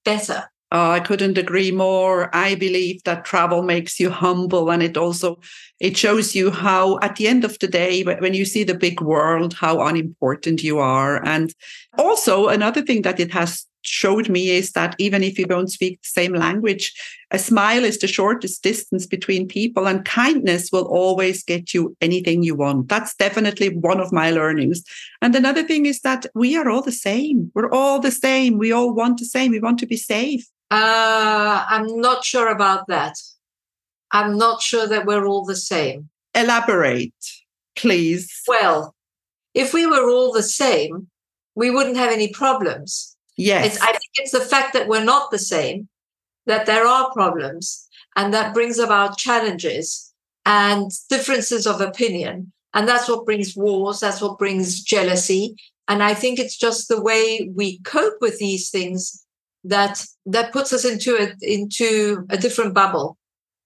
better. 0.04 0.50
Oh, 0.70 0.90
I 0.90 1.00
couldn't 1.00 1.38
agree 1.38 1.72
more. 1.72 2.34
I 2.36 2.54
believe 2.54 3.02
that 3.04 3.24
travel 3.24 3.62
makes 3.62 3.98
you 3.98 4.10
humble 4.10 4.70
and 4.70 4.82
it 4.82 4.98
also 4.98 5.40
it 5.80 5.96
shows 5.96 6.34
you 6.34 6.50
how 6.50 6.98
at 7.00 7.16
the 7.16 7.26
end 7.26 7.44
of 7.44 7.58
the 7.58 7.68
day 7.68 8.02
when 8.02 8.34
you 8.34 8.44
see 8.44 8.64
the 8.64 8.74
big 8.74 9.00
world 9.00 9.54
how 9.54 9.80
unimportant 9.80 10.62
you 10.62 10.78
are 10.78 11.24
and 11.24 11.54
also 11.96 12.48
another 12.48 12.82
thing 12.82 13.00
that 13.02 13.18
it 13.18 13.32
has 13.32 13.67
showed 13.82 14.28
me 14.28 14.50
is 14.50 14.72
that 14.72 14.94
even 14.98 15.22
if 15.22 15.38
you 15.38 15.46
don't 15.46 15.70
speak 15.70 16.00
the 16.02 16.08
same 16.08 16.34
language, 16.34 16.92
a 17.30 17.38
smile 17.38 17.84
is 17.84 17.98
the 17.98 18.06
shortest 18.06 18.62
distance 18.62 19.06
between 19.06 19.48
people, 19.48 19.86
and 19.86 20.04
kindness 20.04 20.70
will 20.72 20.86
always 20.86 21.42
get 21.42 21.74
you 21.74 21.96
anything 22.00 22.42
you 22.42 22.54
want. 22.54 22.88
That's 22.88 23.14
definitely 23.14 23.76
one 23.76 24.00
of 24.00 24.12
my 24.12 24.30
learnings. 24.30 24.82
And 25.20 25.34
another 25.34 25.62
thing 25.62 25.86
is 25.86 26.00
that 26.00 26.26
we 26.34 26.56
are 26.56 26.68
all 26.68 26.82
the 26.82 26.92
same. 26.92 27.50
We're 27.54 27.70
all 27.70 27.98
the 27.98 28.10
same. 28.10 28.58
We 28.58 28.72
all 28.72 28.94
want 28.94 29.18
the 29.18 29.24
same. 29.24 29.50
We 29.50 29.60
want 29.60 29.78
to 29.80 29.86
be 29.86 29.96
safe. 29.96 30.46
Uh, 30.70 31.64
I'm 31.68 32.00
not 32.00 32.24
sure 32.24 32.48
about 32.48 32.86
that. 32.88 33.14
I'm 34.10 34.38
not 34.38 34.62
sure 34.62 34.86
that 34.86 35.06
we're 35.06 35.26
all 35.26 35.44
the 35.44 35.56
same. 35.56 36.08
Elaborate, 36.34 37.12
please. 37.76 38.42
Well, 38.46 38.94
if 39.54 39.74
we 39.74 39.86
were 39.86 40.08
all 40.08 40.32
the 40.32 40.42
same, 40.42 41.08
we 41.54 41.70
wouldn't 41.70 41.96
have 41.96 42.12
any 42.12 42.28
problems 42.28 43.16
Yes. 43.38 43.66
It's, 43.66 43.82
I 43.82 43.86
think 43.92 44.12
it's 44.16 44.32
the 44.32 44.40
fact 44.40 44.74
that 44.74 44.88
we're 44.88 45.04
not 45.04 45.30
the 45.30 45.38
same, 45.38 45.88
that 46.46 46.66
there 46.66 46.86
are 46.86 47.12
problems, 47.12 47.88
and 48.16 48.34
that 48.34 48.52
brings 48.52 48.78
about 48.78 49.16
challenges 49.16 50.12
and 50.44 50.90
differences 51.08 51.66
of 51.66 51.80
opinion. 51.80 52.52
And 52.74 52.86
that's 52.86 53.08
what 53.08 53.24
brings 53.24 53.56
wars, 53.56 54.00
that's 54.00 54.20
what 54.20 54.38
brings 54.38 54.82
jealousy. 54.82 55.56
And 55.86 56.02
I 56.02 56.14
think 56.14 56.38
it's 56.38 56.58
just 56.58 56.88
the 56.88 57.00
way 57.00 57.50
we 57.54 57.78
cope 57.80 58.16
with 58.20 58.38
these 58.38 58.70
things 58.70 59.24
that 59.64 60.04
that 60.26 60.52
puts 60.52 60.72
us 60.72 60.84
into 60.84 61.16
a 61.16 61.32
into 61.40 62.26
a 62.30 62.36
different 62.36 62.74
bubble. 62.74 63.16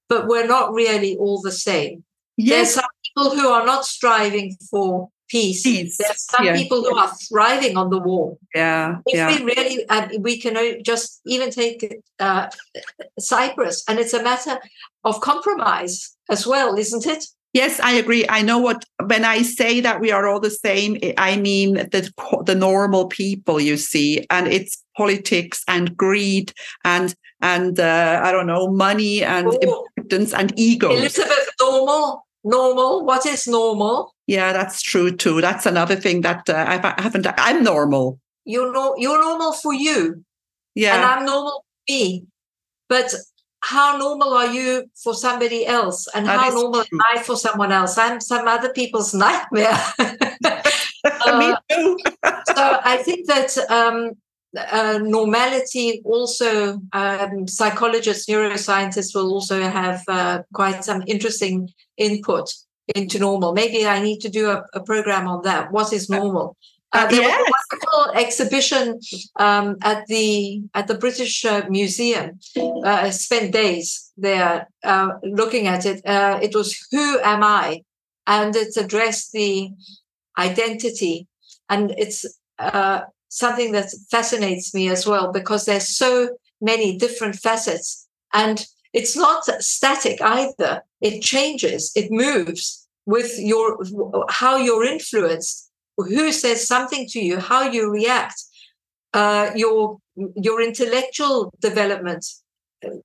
But 0.08 0.28
we're 0.28 0.46
not 0.46 0.72
really 0.72 1.16
all 1.16 1.40
the 1.40 1.50
same. 1.50 2.04
Yes. 2.37 2.50
There's 2.50 2.74
some 2.74 2.90
people 3.06 3.35
who 3.35 3.48
are 3.48 3.64
not 3.64 3.87
striving 3.87 4.56
for 4.70 5.08
peace. 5.33 5.62
peace. 5.62 5.97
There's 5.97 6.23
some 6.31 6.45
yeah. 6.45 6.55
people 6.55 6.83
who 6.83 6.95
are 6.97 7.11
thriving 7.29 7.77
on 7.77 7.90
the 7.90 7.99
war. 7.99 8.37
Yeah. 8.55 8.99
If 9.07 9.16
yeah. 9.16 9.29
we 9.29 9.45
really, 9.45 9.88
uh, 9.88 10.09
we 10.21 10.38
can 10.38 10.83
just 10.85 11.21
even 11.27 11.51
take 11.51 12.03
uh, 12.21 12.49
Cyprus, 13.18 13.83
and 13.88 13.99
it's 13.99 14.12
a 14.12 14.23
matter 14.23 14.59
of 15.05 15.21
compromise 15.21 16.16
as 16.31 16.47
well, 16.47 16.77
isn't 16.77 17.07
it? 17.07 17.25
Yes, 17.53 17.81
I 17.81 17.92
agree. 17.92 18.25
I 18.31 18.40
know 18.40 18.59
what 18.59 18.85
when 19.07 19.27
I 19.27 19.42
say 19.42 19.81
that 19.81 20.01
we 20.01 20.11
are 20.11 20.27
all 20.27 20.40
the 20.40 20.51
same, 20.51 20.97
I 21.18 21.37
mean 21.37 21.75
the 21.75 22.11
the 22.47 22.55
normal 22.55 23.09
people 23.09 23.61
you 23.61 23.77
see, 23.77 24.27
and 24.31 24.47
it's 24.47 24.83
politics 24.97 25.62
and 25.68 25.95
greed 25.95 26.53
and 26.85 27.14
and 27.42 27.79
uh, 27.79 28.21
I 28.25 28.33
don't 28.33 28.47
know 28.47 28.68
money 28.68 29.23
and 29.23 29.49
oh. 29.49 29.59
importance 29.61 30.33
and 30.33 30.59
ego. 30.59 30.92
Elizabeth, 30.92 31.51
normal, 31.61 32.27
normal. 32.42 33.05
What 33.05 33.27
is 33.27 33.47
normal? 33.47 34.12
Yeah, 34.26 34.52
that's 34.52 34.82
true 34.82 35.14
too. 35.14 35.40
That's 35.40 35.66
another 35.66 35.96
thing 35.96 36.20
that 36.22 36.48
uh, 36.48 36.64
I 36.68 37.02
haven't. 37.02 37.26
I'm 37.37 37.64
normal. 37.64 38.20
You're 38.44 38.72
no, 38.72 38.94
you're 38.96 39.20
normal 39.20 39.52
for 39.52 39.74
you. 39.74 40.24
Yeah, 40.74 40.96
and 40.96 41.04
I'm 41.04 41.26
normal 41.26 41.64
for 41.64 41.92
me. 41.92 42.26
But 42.88 43.14
how 43.62 43.96
normal 43.96 44.35
are 44.35 44.52
you 44.52 44.90
for 45.02 45.14
somebody 45.14 45.66
else 45.66 46.08
and 46.14 46.26
that 46.26 46.38
how 46.38 46.50
normal 46.50 46.85
true. 46.85 46.98
am 46.98 47.16
i 47.16 47.22
for 47.22 47.37
someone 47.37 47.70
else 47.70 47.96
i'm 47.96 48.20
some 48.20 48.48
other 48.48 48.72
people's 48.72 49.14
nightmare 49.24 49.78
uh, 49.98 51.38
me 51.38 51.54
too 51.70 51.96
so 52.24 52.80
i 52.85 53.00
think 53.04 53.26
that 53.28 53.56
um, 53.70 54.11
uh, 54.56 54.98
normality 55.00 56.02
also 56.04 56.80
um, 56.92 57.46
psychologists 57.46 58.28
neuroscientists 58.28 59.14
will 59.14 59.32
also 59.32 59.62
have 59.62 60.02
uh, 60.08 60.42
quite 60.52 60.85
some 60.85 61.02
interesting 61.06 61.70
input 61.96 62.52
into 62.95 63.18
normal 63.18 63.53
maybe 63.53 63.87
i 63.87 64.01
need 64.01 64.21
to 64.21 64.29
do 64.29 64.51
a, 64.51 64.64
a 64.75 64.83
program 64.83 65.27
on 65.27 65.42
that 65.42 65.71
what 65.71 65.92
is 65.92 66.11
normal 66.11 66.57
uh, 66.95 67.07
there 67.07 67.23
yes. 67.23 67.38
was 67.38 67.49
a 67.49 67.77
wonderful 67.77 68.21
exhibition 68.21 69.01
um, 69.37 69.77
at 69.83 70.07
the 70.09 70.62
at 70.75 70.88
the 70.88 70.95
British 70.95 71.42
uh, 71.45 71.62
Museum. 71.71 72.38
Uh, 72.55 72.83
I 72.85 73.11
spent 73.11 73.53
days 73.53 74.12
there 74.18 74.68
uh, 74.85 75.12
looking 75.23 75.66
at 75.68 75.87
it. 75.87 76.05
Uh, 76.05 76.38
it 76.42 76.55
was 76.55 76.87
"Who 76.90 77.18
Am 77.21 77.42
I?" 77.42 77.83
and 78.27 78.55
it 78.55 78.77
addressed 78.77 79.33
the 79.33 79.71
identity, 80.38 81.27
and 81.71 81.95
it's 81.97 82.27
uh, 82.59 83.01
something 83.29 83.73
that 83.73 83.88
fascinates 84.11 84.75
me 84.75 84.90
as 84.90 85.07
well 85.07 85.33
because 85.33 85.64
there's 85.64 85.88
so 85.88 86.37
many 86.61 86.99
different 86.99 87.37
facets, 87.37 88.07
and 88.35 88.66
it's 88.92 89.16
not 89.16 89.44
static 89.62 90.20
either. 90.20 90.83
It 91.00 91.22
changes, 91.22 91.92
it 91.94 92.11
moves 92.11 92.87
with 93.07 93.38
your 93.38 93.78
how 94.28 94.57
you're 94.57 94.85
influenced 94.85 95.70
who 95.96 96.33
says 96.33 96.66
something 96.66 97.07
to 97.09 97.20
you, 97.20 97.38
how 97.38 97.62
you 97.62 97.90
react, 97.90 98.42
uh, 99.12 99.50
your 99.55 99.98
your 100.16 100.61
intellectual 100.62 101.52
development. 101.61 102.26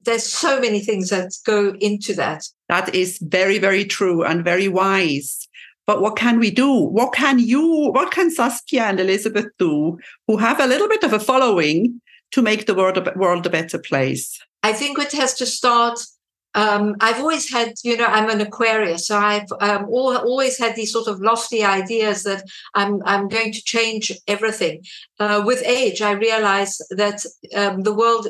There's 0.03 0.23
so 0.23 0.59
many 0.59 0.79
things 0.79 1.09
that 1.09 1.31
go 1.45 1.75
into 1.79 2.13
that. 2.15 2.43
That 2.67 2.95
is 2.95 3.19
very, 3.19 3.59
very 3.59 3.85
true 3.85 4.23
and 4.23 4.43
very 4.43 4.67
wise. 4.67 5.47
But 5.85 6.01
what 6.01 6.17
can 6.17 6.39
we 6.39 6.49
do? 6.49 6.71
What 6.71 7.13
can 7.13 7.37
you, 7.39 7.91
what 7.91 8.11
can 8.11 8.31
Saskia 8.31 8.83
and 8.85 8.99
Elizabeth 8.99 9.45
do 9.59 9.99
who 10.27 10.37
have 10.37 10.59
a 10.59 10.65
little 10.65 10.89
bit 10.89 11.03
of 11.03 11.13
a 11.13 11.19
following 11.19 12.01
to 12.31 12.41
make 12.41 12.65
the 12.65 12.73
world 12.73 12.97
a, 12.97 13.13
world 13.15 13.45
a 13.45 13.49
better 13.51 13.77
place? 13.77 14.39
I 14.67 14.73
think 14.73 14.99
it 14.99 15.13
has 15.13 15.33
to 15.35 15.45
start 15.45 15.97
um, 16.55 16.95
I've 17.01 17.19
always 17.19 17.51
had, 17.51 17.73
you 17.83 17.95
know, 17.97 18.05
I'm 18.05 18.29
an 18.31 18.41
Aquarius, 18.41 19.05
so 19.07 19.15
I've 19.17 19.51
um, 19.61 19.85
all, 19.89 20.17
always 20.17 20.57
had 20.57 20.75
these 20.75 20.91
sort 20.91 21.07
of 21.07 21.21
lofty 21.21 21.63
ideas 21.63 22.23
that 22.23 22.43
I'm 22.73 22.93
I'm 23.05 23.27
going 23.27 23.51
to 23.51 23.61
change 23.63 24.11
everything. 24.27 24.83
Uh, 25.19 25.43
with 25.45 25.61
age, 25.63 26.01
I 26.01 26.13
realize 26.13 26.73
that 26.89 27.19
um, 27.55 27.81
the 27.81 27.93
world 27.93 28.25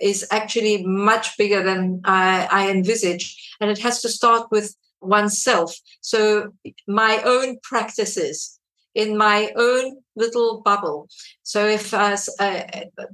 is 0.00 0.24
actually 0.30 0.86
much 0.86 1.36
bigger 1.36 1.62
than 1.64 2.02
I, 2.04 2.46
I 2.58 2.70
envisage, 2.70 3.26
and 3.60 3.68
it 3.68 3.80
has 3.80 4.00
to 4.02 4.08
start 4.08 4.44
with 4.52 4.76
oneself. 5.00 5.74
So 6.02 6.52
my 6.86 7.20
own 7.24 7.58
practices 7.62 8.55
in 8.96 9.16
my 9.16 9.52
own 9.56 9.98
little 10.16 10.62
bubble. 10.62 11.08
So 11.42 11.66
if 11.66 11.92
uh, 11.92 12.16
uh, 12.40 12.62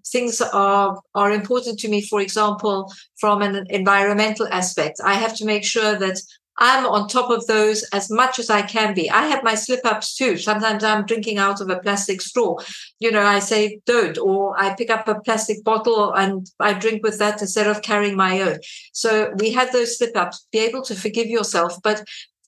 things 0.07 0.41
are 0.41 1.01
are 1.15 1.33
important 1.33 1.81
to 1.81 1.89
me, 1.89 2.01
for 2.01 2.21
example, 2.21 2.91
from 3.21 3.43
an 3.43 3.67
environmental 3.69 4.47
aspect, 4.51 5.01
I 5.05 5.15
have 5.15 5.35
to 5.39 5.45
make 5.45 5.65
sure 5.65 5.99
that 5.99 6.19
I'm 6.59 6.87
on 6.87 7.09
top 7.09 7.31
of 7.31 7.47
those 7.47 7.83
as 7.93 8.11
much 8.11 8.39
as 8.39 8.49
I 8.51 8.63
can 8.63 8.95
be. 8.95 9.11
I 9.11 9.27
have 9.27 9.43
my 9.43 9.57
slip 9.57 9.85
ups 9.85 10.15
too. 10.15 10.37
Sometimes 10.37 10.85
I'm 10.85 11.07
drinking 11.07 11.39
out 11.39 11.61
of 11.61 11.71
a 11.71 11.81
plastic 11.81 12.21
straw. 12.21 12.59
You 13.01 13.11
know, 13.11 13.23
I 13.23 13.41
say 13.41 13.81
don't, 13.87 14.19
or 14.19 14.55
I 14.57 14.75
pick 14.75 14.91
up 14.91 15.09
a 15.09 15.21
plastic 15.21 15.65
bottle 15.65 16.13
and 16.13 16.47
I 16.61 16.75
drink 16.75 17.03
with 17.03 17.19
that 17.19 17.41
instead 17.41 17.67
of 17.67 17.83
carrying 17.83 18.17
my 18.17 18.41
own. 18.43 18.59
So 18.93 19.33
we 19.39 19.53
have 19.53 19.73
those 19.73 19.99
slip 19.99 20.17
ups. 20.17 20.47
Be 20.53 20.59
able 20.59 20.83
to 20.83 20.95
forgive 20.95 21.27
yourself, 21.27 21.81
but 21.83 22.05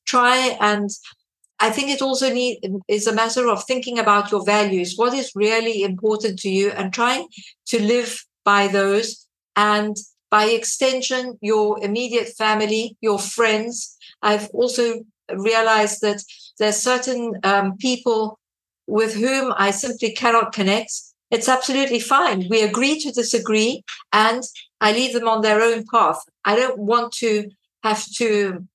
try 0.06 0.56
and 0.60 0.90
I 1.66 1.70
think 1.70 1.88
it 1.88 2.02
also 2.02 2.28
need, 2.30 2.58
is 2.88 3.06
a 3.06 3.18
matter 3.22 3.48
of 3.48 3.64
thinking 3.64 3.98
about 3.98 4.30
your 4.30 4.44
values, 4.44 4.96
what 4.96 5.14
is 5.14 5.32
really 5.34 5.82
important 5.82 6.38
to 6.40 6.50
you, 6.50 6.68
and 6.70 6.92
trying 6.92 7.26
to 7.68 7.80
live 7.80 8.22
by 8.44 8.68
those. 8.68 9.26
And 9.56 9.96
by 10.30 10.44
extension, 10.44 11.38
your 11.40 11.82
immediate 11.82 12.28
family, 12.36 12.98
your 13.00 13.18
friends. 13.18 13.96
I've 14.20 14.48
also 14.50 15.04
realized 15.32 16.02
that 16.02 16.20
there's 16.58 16.76
certain 16.76 17.22
um, 17.44 17.78
people 17.78 18.38
with 18.86 19.14
whom 19.14 19.54
I 19.56 19.70
simply 19.70 20.10
cannot 20.12 20.52
connect. 20.52 20.92
It's 21.30 21.48
absolutely 21.48 22.00
fine. 22.00 22.46
We 22.50 22.60
agree 22.62 23.00
to 23.00 23.10
disagree, 23.10 23.82
and 24.12 24.42
I 24.82 24.92
leave 24.92 25.14
them 25.14 25.28
on 25.28 25.40
their 25.40 25.62
own 25.62 25.84
path. 25.90 26.20
I 26.44 26.56
don't 26.56 26.78
want 26.78 27.12
to 27.24 27.48
have 27.82 28.04
to 28.16 28.66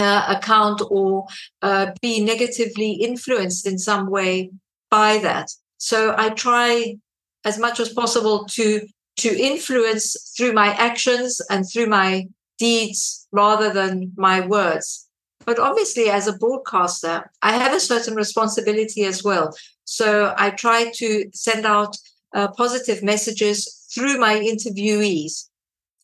uh, 0.00 0.34
account 0.36 0.82
or 0.90 1.26
uh, 1.62 1.92
be 2.00 2.24
negatively 2.24 2.92
influenced 2.92 3.66
in 3.66 3.78
some 3.78 4.10
way 4.10 4.50
by 4.90 5.18
that. 5.18 5.50
So 5.78 6.14
I 6.16 6.30
try 6.30 6.96
as 7.44 7.58
much 7.58 7.80
as 7.80 7.92
possible 7.92 8.46
to 8.56 8.86
to 9.16 9.38
influence 9.38 10.32
through 10.34 10.52
my 10.54 10.68
actions 10.68 11.40
and 11.50 11.68
through 11.70 11.86
my 11.86 12.26
deeds 12.58 13.26
rather 13.32 13.70
than 13.70 14.12
my 14.16 14.46
words. 14.46 15.08
But 15.44 15.58
obviously, 15.58 16.08
as 16.08 16.26
a 16.26 16.38
broadcaster, 16.38 17.30
I 17.42 17.52
have 17.52 17.74
a 17.74 17.80
certain 17.80 18.14
responsibility 18.14 19.04
as 19.04 19.22
well. 19.22 19.54
So 19.84 20.34
I 20.38 20.50
try 20.50 20.90
to 20.94 21.30
send 21.34 21.66
out 21.66 21.96
uh, 22.34 22.48
positive 22.48 23.02
messages 23.02 23.86
through 23.92 24.18
my 24.18 24.38
interviewees. 24.38 25.48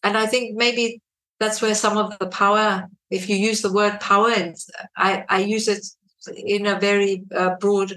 And 0.02 0.16
I 0.16 0.26
think 0.26 0.56
maybe 0.56 1.00
that's 1.38 1.62
where 1.62 1.74
some 1.74 1.96
of 1.96 2.18
the 2.18 2.26
power 2.26 2.88
if 3.10 3.28
you 3.28 3.36
use 3.36 3.62
the 3.62 3.72
word 3.72 4.00
power, 4.00 4.30
and 4.30 4.56
I, 4.96 5.24
I 5.28 5.40
use 5.40 5.68
it 5.68 5.84
in 6.36 6.66
a 6.66 6.78
very 6.78 7.22
uh, 7.34 7.54
broad, 7.60 7.94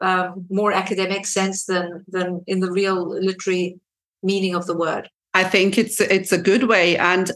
um, 0.00 0.46
more 0.50 0.72
academic 0.72 1.26
sense 1.26 1.66
than 1.66 2.04
than 2.08 2.42
in 2.46 2.60
the 2.60 2.70
real 2.70 3.08
literary 3.08 3.78
meaning 4.22 4.54
of 4.54 4.66
the 4.66 4.76
word. 4.76 5.10
I 5.34 5.44
think 5.44 5.76
it's 5.76 6.00
it's 6.00 6.32
a 6.32 6.38
good 6.38 6.64
way. 6.64 6.96
And 6.96 7.30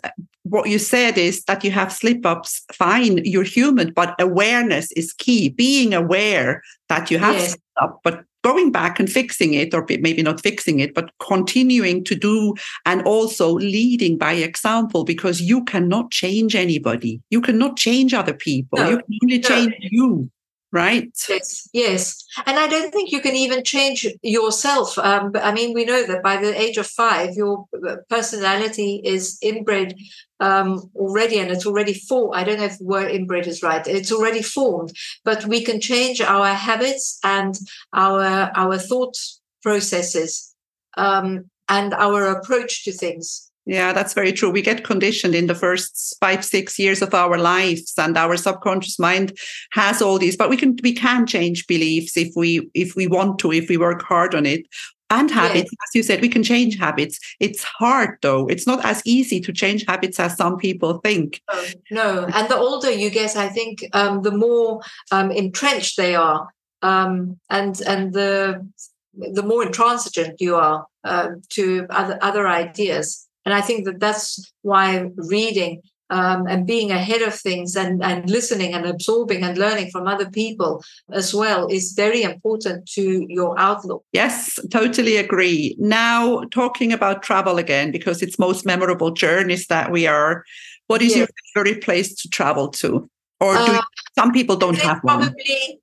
what 0.45 0.69
you 0.69 0.79
said 0.79 1.19
is 1.19 1.45
that 1.45 1.63
you 1.65 1.71
have 1.71 1.93
slip 1.93 2.25
ups. 2.25 2.65
Fine, 2.73 3.21
you're 3.25 3.45
human, 3.45 3.93
but 3.93 4.15
awareness 4.19 4.91
is 4.93 5.13
key. 5.13 5.51
Being 5.51 5.93
aware 5.93 6.63
that 6.89 7.11
you 7.11 7.19
have 7.19 7.35
yes. 7.35 7.57
Up, 7.81 8.01
but 8.05 8.25
going 8.43 8.73
back 8.73 8.99
and 8.99 9.11
fixing 9.11 9.55
it, 9.55 9.75
or 9.75 9.85
maybe 9.89 10.23
not 10.23 10.41
fixing 10.41 10.81
it, 10.81 10.95
but 10.95 11.11
continuing 11.19 12.03
to 12.05 12.15
do 12.15 12.55
and 12.87 13.03
also 13.03 13.53
leading 13.55 14.17
by 14.17 14.33
example 14.33 15.05
because 15.05 15.41
you 15.41 15.65
cannot 15.65 16.11
change 16.11 16.55
anybody. 16.55 17.21
You 17.31 17.41
cannot 17.41 17.77
change 17.77 18.15
other 18.15 18.35
people. 18.35 18.79
No, 18.79 18.91
you 18.91 18.97
can 18.97 19.19
only 19.25 19.39
no. 19.39 19.49
change 19.49 19.75
you 19.81 20.31
right? 20.73 21.11
Yes, 21.29 21.69
yes. 21.73 22.25
And 22.47 22.59
I 22.59 22.69
don't 22.69 22.93
think 22.93 23.11
you 23.11 23.21
can 23.21 23.35
even 23.35 23.65
change 23.65 24.07
yourself. 24.23 24.97
Um, 24.99 25.33
I 25.35 25.53
mean, 25.53 25.75
we 25.75 25.85
know 25.85 26.07
that 26.07 26.23
by 26.23 26.37
the 26.37 26.59
age 26.59 26.77
of 26.77 26.87
five, 26.87 27.35
your 27.35 27.67
uh, 27.87 27.97
personality 28.09 29.01
is 29.05 29.39
inbred 29.43 29.95
um, 30.39 30.91
already, 30.95 31.39
and 31.39 31.51
it's 31.51 31.67
already 31.67 31.95
formed. 31.95 32.35
I 32.35 32.45
don't 32.45 32.59
know 32.59 32.65
if 32.65 32.79
the 32.79 32.85
word 32.85 33.11
inbred 33.11 33.47
is 33.47 33.63
right. 33.63 33.87
It's 33.87 34.13
already 34.13 34.43
formed, 34.43 34.93
but 35.25 35.45
we 35.47 35.63
can 35.65 35.81
change 35.81 36.21
our 36.21 36.55
habits 36.55 37.19
and 37.25 37.55
our 37.93 38.51
our 38.55 38.79
thought 38.79 39.17
processes 39.63 40.55
um, 40.97 41.51
and 41.69 41.95
our 41.95 42.27
approach 42.27 42.85
to 42.85 42.93
things. 42.93 43.50
Yeah, 43.67 43.93
that's 43.93 44.15
very 44.15 44.33
true. 44.33 44.51
We 44.51 44.63
get 44.63 44.85
conditioned 44.85 45.35
in 45.35 45.47
the 45.47 45.55
first 45.55 46.17
five, 46.21 46.45
six 46.45 46.79
years 46.79 47.03
of 47.03 47.15
our 47.15 47.39
lives, 47.39 47.93
and 47.99 48.17
our 48.17 48.37
subconscious 48.37 48.99
mind 48.99 49.39
has 49.73 50.01
all 50.01 50.19
these. 50.19 50.37
But 50.37 50.51
we 50.51 50.57
can 50.57 50.77
we 50.83 50.93
can 50.93 51.27
change 51.27 51.67
beliefs 51.67 52.17
if 52.17 52.33
we 52.35 52.71
if 52.75 52.97
we 52.97 53.07
want 53.07 53.39
to, 53.41 53.53
if 53.53 53.69
we 53.69 53.77
work 53.77 54.03
hard 54.03 54.35
on 54.35 54.47
it. 54.47 54.67
And 55.13 55.29
habits, 55.29 55.71
yes. 55.73 55.89
as 55.89 55.95
you 55.95 56.03
said, 56.05 56.21
we 56.21 56.29
can 56.29 56.45
change 56.45 56.79
habits. 56.79 57.19
It's 57.41 57.65
hard 57.65 58.19
though. 58.23 58.47
It's 58.47 58.67
not 58.67 58.85
as 58.85 59.03
easy 59.05 59.41
to 59.41 59.53
change 59.53 59.85
habits 59.87 60.21
as 60.21 60.37
some 60.37 60.57
people 60.57 60.99
think. 60.99 61.43
No, 61.49 61.65
no. 61.91 62.27
and 62.33 62.49
the 62.49 62.57
older 62.57 62.91
you 62.91 63.11
get, 63.11 63.37
I 63.37 63.49
think 63.49 63.85
um, 63.93 64.23
the 64.23 64.31
more 64.31 64.81
um, 65.11 65.33
entrenched 65.33 65.97
they 65.97 66.15
are, 66.15 66.49
um, 66.83 67.39
and 67.51 67.81
and 67.83 68.13
the 68.13 68.65
the 69.13 69.43
more 69.43 69.65
intransigent 69.65 70.41
you 70.41 70.55
are 70.55 70.87
uh, 71.05 71.31
to 71.51 71.87
other 71.91 72.19
other 72.23 72.47
ideas. 72.47 73.27
And 73.45 73.55
I 73.55 73.61
think 73.61 73.85
that 73.87 74.01
that's 74.01 74.53
why 74.63 75.11
reading 75.17 75.83
um, 76.11 76.47
and 76.47 76.67
being 76.67 76.91
ahead 76.91 77.23
of 77.23 77.35
things 77.35 77.77
and, 77.77 78.03
and 78.03 78.29
listening 78.29 78.75
and 78.75 78.85
absorbing 78.85 79.45
and 79.45 79.57
learning 79.57 79.91
from 79.91 80.07
other 80.07 80.29
people 80.29 80.83
as 81.13 81.33
well 81.33 81.69
is 81.69 81.93
very 81.93 82.23
important 82.23 82.87
to 82.95 83.25
your 83.29 83.59
outlook. 83.59 84.05
Yes, 84.13 84.59
totally 84.71 85.17
agree. 85.17 85.77
Now, 85.79 86.43
talking 86.51 86.93
about 86.93 87.23
travel 87.23 87.59
again, 87.59 87.93
because 87.93 88.23
it's 88.23 88.39
most 88.39 88.67
memorable 88.67 89.13
journeys 89.13 89.69
that 89.69 89.93
we 89.93 90.07
are, 90.07 90.45
what 90.89 91.01
is 91.01 91.11
yes. 91.11 91.19
your 91.19 91.29
favorite 91.55 91.85
place 91.85 92.15
to 92.17 92.29
travel 92.29 92.69
to? 92.69 93.09
Or 93.41 93.55
do 93.55 93.73
uh, 93.73 93.81
some 94.19 94.33
people 94.33 94.57
don't 94.57 94.77
have 94.79 95.01
probably, 95.01 95.27
one? 95.27 95.35
Probably, 95.35 95.81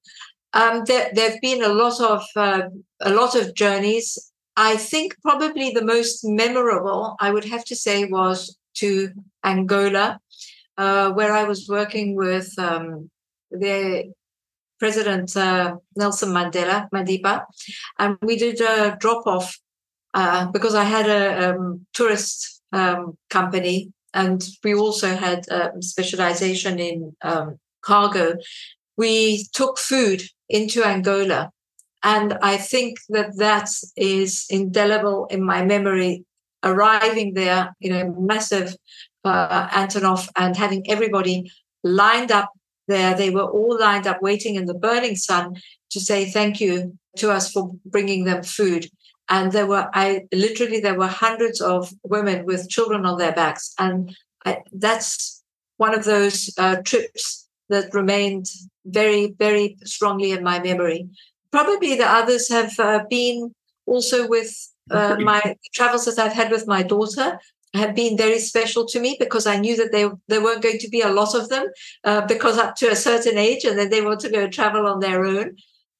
um, 0.53 0.83
there, 0.85 1.09
there 1.13 1.31
have 1.31 1.41
been 1.41 1.63
a 1.63 1.69
lot 1.69 1.99
of 2.01 2.23
uh, 2.35 2.63
a 3.01 3.09
lot 3.11 3.35
of 3.35 3.55
journeys. 3.55 4.26
I 4.57 4.75
think 4.75 5.15
probably 5.21 5.69
the 5.69 5.85
most 5.85 6.25
memorable, 6.25 7.15
I 7.19 7.31
would 7.31 7.45
have 7.45 7.63
to 7.65 7.75
say, 7.75 8.05
was 8.05 8.57
to 8.77 9.11
Angola, 9.45 10.19
uh, 10.77 11.11
where 11.11 11.31
I 11.31 11.43
was 11.43 11.69
working 11.69 12.15
with 12.15 12.51
um, 12.57 13.11
the 13.51 14.11
President 14.79 15.37
uh, 15.37 15.75
Nelson 15.95 16.29
Mandela, 16.29 16.89
Madiba, 16.91 17.45
and 17.99 18.17
we 18.21 18.35
did 18.35 18.59
a 18.59 18.97
drop 18.99 19.27
off 19.27 19.57
uh, 20.15 20.47
because 20.51 20.73
I 20.75 20.83
had 20.83 21.07
a 21.07 21.51
um, 21.51 21.85
tourist 21.93 22.61
um, 22.73 23.17
company 23.29 23.91
and 24.13 24.43
we 24.63 24.73
also 24.73 25.15
had 25.15 25.45
um, 25.51 25.81
specialization 25.81 26.79
in 26.79 27.15
um, 27.21 27.59
cargo. 27.81 28.35
We 28.97 29.45
took 29.53 29.77
food 29.77 30.23
into 30.49 30.83
Angola. 30.83 31.51
And 32.13 32.37
I 32.41 32.55
think 32.55 32.99
that 33.09 33.35
that 33.35 33.69
is 33.97 34.45
indelible 34.49 35.25
in 35.25 35.43
my 35.43 35.65
memory 35.65 36.23
arriving 36.63 37.33
there 37.33 37.75
in 37.81 37.91
a 37.93 38.09
massive 38.17 38.77
uh, 39.25 39.67
Antonov 39.67 40.29
and 40.37 40.55
having 40.55 40.89
everybody 40.89 41.51
lined 41.83 42.31
up 42.31 42.49
there. 42.87 43.13
They 43.13 43.29
were 43.29 43.49
all 43.57 43.77
lined 43.77 44.07
up 44.07 44.21
waiting 44.21 44.55
in 44.55 44.67
the 44.67 44.73
burning 44.87 45.17
sun 45.17 45.57
to 45.89 45.99
say 45.99 46.31
thank 46.31 46.61
you 46.61 46.97
to 47.17 47.29
us 47.29 47.51
for 47.51 47.71
bringing 47.85 48.23
them 48.23 48.41
food. 48.41 48.87
And 49.27 49.51
there 49.51 49.67
were, 49.67 49.89
I 49.93 50.27
literally, 50.31 50.79
there 50.79 50.97
were 50.97 51.07
hundreds 51.07 51.59
of 51.59 51.91
women 52.03 52.45
with 52.45 52.69
children 52.69 53.05
on 53.05 53.17
their 53.17 53.33
backs. 53.33 53.73
And 53.77 54.15
I, 54.45 54.59
that's 54.71 55.43
one 55.75 55.93
of 55.93 56.05
those 56.05 56.53
uh, 56.57 56.77
trips 56.85 57.49
that 57.67 57.93
remained 57.93 58.45
very, 58.85 59.35
very 59.37 59.75
strongly 59.83 60.31
in 60.31 60.41
my 60.41 60.61
memory. 60.61 61.09
Probably 61.51 61.95
the 61.95 62.07
others 62.07 62.49
have 62.49 62.79
uh, 62.79 63.03
been 63.09 63.53
also 63.85 64.27
with 64.27 64.53
uh, 64.91 65.17
my 65.19 65.55
travels 65.73 66.05
that 66.05 66.19
I've 66.19 66.33
had 66.33 66.51
with 66.51 66.67
my 66.67 66.83
daughter 66.83 67.39
have 67.73 67.95
been 67.95 68.17
very 68.17 68.39
special 68.39 68.85
to 68.87 68.99
me 68.99 69.17
because 69.19 69.45
I 69.45 69.57
knew 69.57 69.75
that 69.75 69.91
they 69.91 70.07
there 70.27 70.43
weren't 70.43 70.63
going 70.63 70.79
to 70.79 70.89
be 70.89 71.01
a 71.01 71.09
lot 71.09 71.35
of 71.35 71.49
them 71.49 71.65
uh, 72.03 72.25
because 72.25 72.57
up 72.57 72.75
to 72.77 72.91
a 72.91 72.95
certain 72.95 73.37
age 73.37 73.65
and 73.65 73.77
then 73.77 73.89
they 73.89 74.01
want 74.01 74.21
to 74.21 74.29
go 74.29 74.47
travel 74.47 74.87
on 74.87 74.99
their 74.99 75.25
own, 75.25 75.55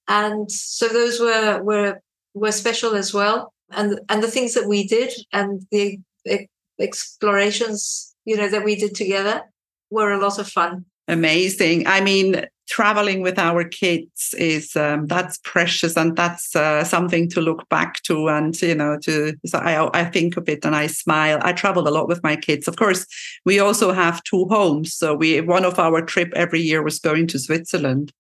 and 0.08 0.52
so 0.52 0.88
those 0.88 1.20
were 1.20 1.62
were 1.62 2.02
were 2.34 2.52
special 2.52 2.96
as 2.96 3.14
well. 3.14 3.54
And 3.72 4.00
and 4.10 4.24
the 4.24 4.32
things 4.32 4.54
that 4.54 4.68
we 4.68 4.88
did 4.88 5.12
and 5.34 5.62
the 5.72 6.00
explorations 6.80 8.16
you 8.26 8.38
know 8.38 8.50
that 8.50 8.64
we 8.64 8.76
did 8.76 8.96
together 8.96 9.42
were 9.90 10.12
a 10.12 10.20
lot 10.20 10.40
of 10.40 10.48
fun. 10.48 10.86
Amazing. 11.08 11.88
I 11.88 12.02
mean, 12.02 12.46
traveling 12.68 13.22
with 13.22 13.40
our 13.40 13.64
kids 13.64 14.34
is 14.38 14.76
um, 14.76 15.08
that's 15.08 15.38
precious 15.44 15.96
and 15.96 16.16
that's 16.16 16.56
uh, 16.56 16.84
something 16.84 17.30
to 17.30 17.42
look 17.42 17.68
back 17.70 18.02
to 18.04 18.28
and 18.28 18.62
you 18.62 18.76
know 18.76 18.98
to 19.00 19.34
so 19.46 19.60
I, 19.60 20.02
I 20.02 20.06
think 20.06 20.38
of 20.38 20.48
it 20.50 20.66
and 20.66 20.76
i 20.76 20.88
smile. 20.88 21.40
I 21.42 21.54
travel 21.54 21.88
a 21.88 21.90
lot 21.90 22.08
with 22.08 22.24
my 22.24 22.36
kids. 22.36 22.68
Of 22.68 22.76
course 22.76 23.06
we 23.46 23.60
also 23.60 23.92
have 23.92 24.24
two 24.24 24.46
homes. 24.50 24.94
So 24.94 25.16
we 25.16 25.42
one 25.42 25.66
of 25.66 25.80
our 25.80 26.02
trip 26.02 26.32
every 26.36 26.62
year 26.62 26.84
was 26.84 27.00
going 27.00 27.28
to 27.28 27.40
switzerland 27.40 28.12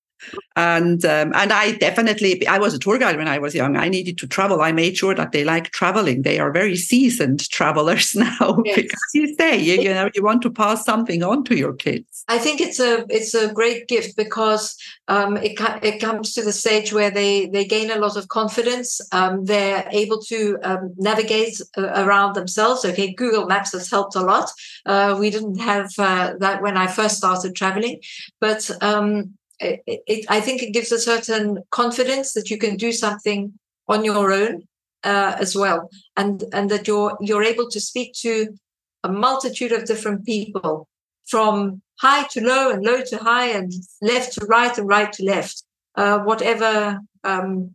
and 0.56 1.06
um, 1.06 1.32
and 1.36 1.54
I 1.54 1.74
definitely 1.74 2.46
I 2.48 2.58
was 2.58 2.74
a 2.74 2.80
tour 2.80 2.98
guide 2.98 3.18
when 3.18 3.28
I 3.28 3.38
was 3.38 3.54
young. 3.54 3.78
I 3.78 3.90
needed 3.90 4.18
to 4.20 4.28
travel. 4.28 4.62
I 4.62 4.72
made 4.72 4.98
sure 4.98 5.14
that 5.14 5.32
they 5.32 5.44
like 5.44 5.72
traveling. 5.72 6.24
They 6.24 6.40
are 6.40 6.52
very 6.52 6.76
seasoned 6.76 7.48
travelers 7.50 8.16
now 8.16 8.62
yes. 8.66 8.76
because 8.76 9.02
you 9.14 9.36
say 9.36 9.58
you, 9.58 9.82
you 9.82 9.94
know 9.94 10.10
you 10.16 10.24
want 10.24 10.42
to 10.44 10.50
pass 10.50 10.84
something 10.84 11.24
on 11.24 11.44
to 11.46 11.56
your 11.56 11.74
kids. 11.74 12.24
I 12.28 12.40
think 12.40 12.60
it's 12.60 12.80
a 12.80 13.06
it's 13.10 13.34
a 13.34 13.54
great 13.54 13.88
gift 13.88 14.18
because 14.18 14.76
um, 15.08 15.38
it 15.38 15.60
it 15.84 16.00
comes 16.00 16.34
to 16.34 16.44
the 16.44 16.54
stage 16.54 16.92
where 16.92 17.12
they 17.12 17.48
they 17.48 17.66
gain 17.66 17.92
a 17.92 18.00
lot 18.00 18.18
of 18.18 18.28
confidence. 18.28 19.00
Um, 19.12 19.46
they're 19.46 19.88
able 19.92 20.22
to 20.24 20.58
um, 20.64 20.94
navigate 20.98 21.62
uh, 21.78 22.04
around 22.04 22.34
themselves. 22.34 22.84
Okay, 22.84 23.14
Google 23.14 23.46
Maps 23.46 23.74
has 23.74 23.90
helped 23.90 24.16
a 24.16 24.22
lot. 24.22 24.50
Uh, 24.86 25.16
we 25.20 25.30
didn't 25.30 25.60
have 25.60 25.92
uh, 26.00 26.34
that 26.40 26.62
when 26.62 26.78
I 26.78 26.88
first 26.88 27.18
started 27.18 27.56
traveling, 27.56 28.02
but 28.40 28.70
um, 28.82 29.38
it, 29.60 29.82
it, 29.86 30.26
I 30.30 30.40
think 30.40 30.62
it 30.62 30.74
gives 30.74 30.92
a 30.92 31.00
certain 31.00 31.64
confidence 31.72 32.34
that 32.34 32.50
you 32.50 32.58
can 32.58 32.78
do 32.78 32.92
something 32.92 33.54
on 33.88 34.04
your 34.04 34.32
own 34.32 34.68
uh, 35.04 35.36
as 35.40 35.56
well, 35.56 35.90
and 36.16 36.44
and 36.54 36.70
that 36.70 36.88
you're 36.88 37.18
you're 37.22 37.44
able 37.44 37.70
to 37.70 37.80
speak 37.80 38.14
to 38.22 38.58
a 39.04 39.10
multitude 39.10 39.72
of 39.72 39.86
different 39.86 40.26
people 40.26 40.88
from 41.26 41.82
high 42.00 42.24
to 42.32 42.42
low 42.42 42.72
and 42.72 42.84
low 42.84 43.02
to 43.02 43.18
high 43.18 43.48
and 43.48 43.72
left 44.02 44.34
to 44.34 44.46
right 44.46 44.78
and 44.78 44.88
right 44.88 45.12
to 45.14 45.24
left, 45.24 45.64
uh, 45.96 46.20
whatever 46.20 47.00
um, 47.24 47.72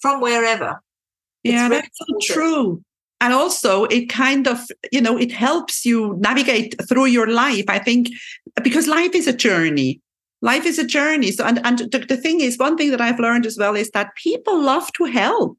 from 0.00 0.20
wherever. 0.20 0.80
Yeah, 1.42 1.68
that's 1.68 1.98
so 1.98 2.34
true. 2.34 2.82
And 3.22 3.34
also 3.34 3.84
it 3.84 4.06
kind 4.08 4.48
of 4.48 4.58
you 4.90 5.00
know 5.00 5.18
it 5.18 5.30
helps 5.30 5.84
you 5.84 6.16
navigate 6.20 6.74
through 6.88 7.04
your 7.04 7.26
life 7.26 7.66
i 7.68 7.78
think 7.78 8.08
because 8.62 8.88
life 8.88 9.14
is 9.14 9.26
a 9.26 9.36
journey 9.36 10.00
life 10.42 10.66
is 10.66 10.78
a 10.78 10.86
journey. 10.86 11.32
So, 11.32 11.44
and, 11.44 11.64
and 11.64 11.78
the, 11.78 11.98
the 12.08 12.16
thing 12.16 12.40
is, 12.40 12.58
one 12.58 12.76
thing 12.76 12.90
that 12.90 13.00
I've 13.00 13.18
learned 13.18 13.46
as 13.46 13.58
well 13.58 13.76
is 13.76 13.90
that 13.90 14.14
people 14.16 14.60
love 14.60 14.92
to 14.94 15.04
help. 15.04 15.56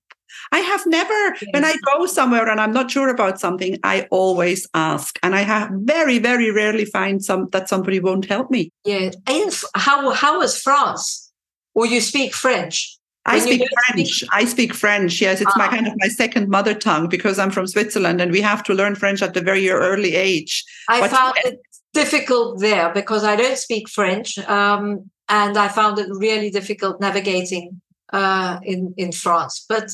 I 0.52 0.60
have 0.60 0.86
never, 0.86 1.13
yes. 1.13 1.44
when 1.52 1.65
I 1.65 1.76
go 1.86 2.06
somewhere 2.06 2.48
and 2.48 2.60
I'm 2.60 2.72
not 2.72 2.89
sure 2.89 3.10
about 3.10 3.39
something, 3.39 3.78
I 3.84 4.08
always 4.12 4.67
ask, 4.74 5.20
and 5.24 5.36
I 5.36 5.41
have 5.41 5.70
very, 5.74 6.20
very 6.20 6.52
rarely 6.52 6.86
find 6.86 7.24
some 7.24 7.50
that 7.52 7.70
somebody 7.70 8.00
won't 8.00 8.26
help 8.26 8.50
me. 8.50 8.72
Yeah, 8.86 9.12
and 9.28 9.62
how 9.76 10.12
how 10.12 10.39
was 10.39 10.58
France? 10.58 11.32
Or 11.74 11.86
you 11.86 12.02
speak 12.02 12.34
French? 12.34 12.98
I 13.26 13.39
speak 13.39 13.62
French. 13.88 14.10
Speak- 14.10 14.30
I 14.34 14.46
speak 14.46 14.74
French. 14.74 15.22
Yes, 15.22 15.41
it's 15.41 15.56
my 15.56 15.67
ah. 15.67 15.70
kind 15.70 15.88
of 15.88 15.94
my 15.98 16.08
second 16.08 16.50
mother 16.50 16.74
tongue 16.74 17.08
because 17.08 17.38
I'm 17.38 17.52
from 17.52 17.67
Switzerland 17.67 18.20
and 18.20 18.32
we 18.32 18.41
have 18.41 18.63
to 18.63 18.74
learn 18.74 18.96
French 18.96 19.22
at 19.22 19.38
a 19.38 19.41
very 19.41 19.70
early 19.70 20.15
age. 20.15 20.63
I 20.89 21.02
but 21.02 21.12
found 21.12 21.36
it 21.46 21.60
difficult 21.94 22.60
there 22.60 22.92
because 22.94 23.24
I 23.24 23.36
don't 23.36 23.58
speak 23.58 23.90
French, 23.90 24.38
um, 24.40 25.10
and 25.30 25.58
I 25.58 25.68
found 25.68 26.00
it 26.00 26.08
really 26.10 26.50
difficult 26.50 27.00
navigating 27.00 27.82
uh, 28.14 28.60
in 28.64 28.94
in 28.98 29.12
France. 29.12 29.66
But 29.68 29.90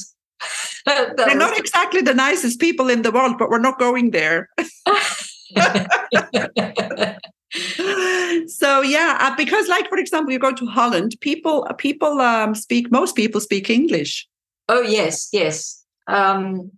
they're 0.86 1.36
not 1.36 1.58
exactly 1.58 2.02
the 2.02 2.14
nicest 2.14 2.60
people 2.60 2.90
in 2.90 3.02
the 3.02 3.12
world, 3.12 3.38
but 3.38 3.50
we're 3.50 3.60
not 3.60 3.80
going 3.80 4.12
there. 4.12 4.50
so 8.48 8.82
yeah, 8.82 9.18
uh, 9.20 9.36
because 9.36 9.68
like 9.68 9.90
for 9.90 9.98
example, 9.98 10.32
you 10.32 10.40
go 10.40 10.54
to 10.54 10.66
Holland, 10.66 11.16
people 11.22 11.68
people 11.78 12.22
um, 12.22 12.56
speak 12.56 12.92
most 12.92 13.16
people 13.16 13.42
speak 13.42 13.70
English. 13.70 14.28
Oh 14.70 14.82
yes, 14.82 15.30
yes. 15.32 15.84
Um, 16.08 16.72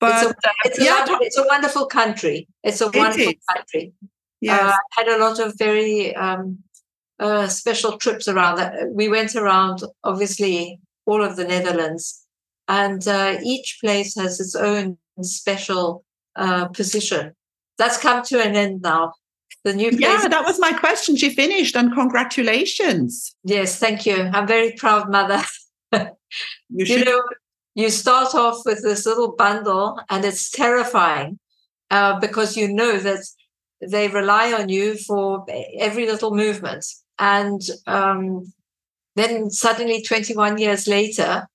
but 0.00 0.14
it's 0.14 0.30
a, 0.30 0.34
it's, 0.64 0.78
a 0.80 0.84
yeah, 0.84 1.04
it's 1.20 1.38
a 1.38 1.44
wonderful 1.46 1.86
country. 1.86 2.48
It's 2.64 2.80
a 2.80 2.90
wonderful 2.90 3.34
country. 3.54 3.92
Yeah, 4.42 4.70
uh, 4.70 4.76
had 4.90 5.06
a 5.06 5.18
lot 5.18 5.38
of 5.38 5.54
very 5.56 6.14
um, 6.16 6.58
uh, 7.20 7.46
special 7.46 7.96
trips 7.96 8.26
around. 8.26 8.56
That 8.56 8.90
we 8.90 9.08
went 9.08 9.36
around, 9.36 9.82
obviously, 10.02 10.80
all 11.06 11.22
of 11.22 11.36
the 11.36 11.44
Netherlands, 11.44 12.26
and 12.66 13.06
uh, 13.06 13.38
each 13.44 13.78
place 13.80 14.16
has 14.16 14.40
its 14.40 14.56
own 14.56 14.98
special 15.20 16.04
uh, 16.34 16.66
position. 16.68 17.34
That's 17.78 17.98
come 17.98 18.24
to 18.24 18.42
an 18.42 18.56
end 18.56 18.82
now. 18.82 19.12
The 19.64 19.74
new 19.74 19.90
place. 19.90 20.00
Yeah, 20.00 20.26
that 20.26 20.44
was 20.44 20.58
my 20.58 20.72
question. 20.72 21.14
She 21.16 21.30
finished, 21.30 21.76
and 21.76 21.94
congratulations. 21.94 23.36
Yes, 23.44 23.78
thank 23.78 24.04
you. 24.04 24.28
I'm 24.32 24.48
very 24.48 24.72
proud 24.72 25.08
mother. 25.08 25.40
you, 25.92 26.08
you 26.68 27.04
know, 27.04 27.22
you 27.76 27.90
start 27.90 28.34
off 28.34 28.62
with 28.64 28.82
this 28.82 29.06
little 29.06 29.36
bundle, 29.36 30.00
and 30.10 30.24
it's 30.24 30.50
terrifying 30.50 31.38
uh, 31.92 32.18
because 32.18 32.56
you 32.56 32.72
know 32.72 32.98
that 32.98 33.24
they 33.86 34.08
rely 34.08 34.52
on 34.52 34.68
you 34.68 34.96
for 34.96 35.44
every 35.78 36.06
little 36.06 36.34
movement. 36.34 36.84
And 37.18 37.60
um, 37.86 38.52
then 39.16 39.50
suddenly, 39.50 40.02
21 40.02 40.58
years 40.58 40.86
later, 40.86 41.46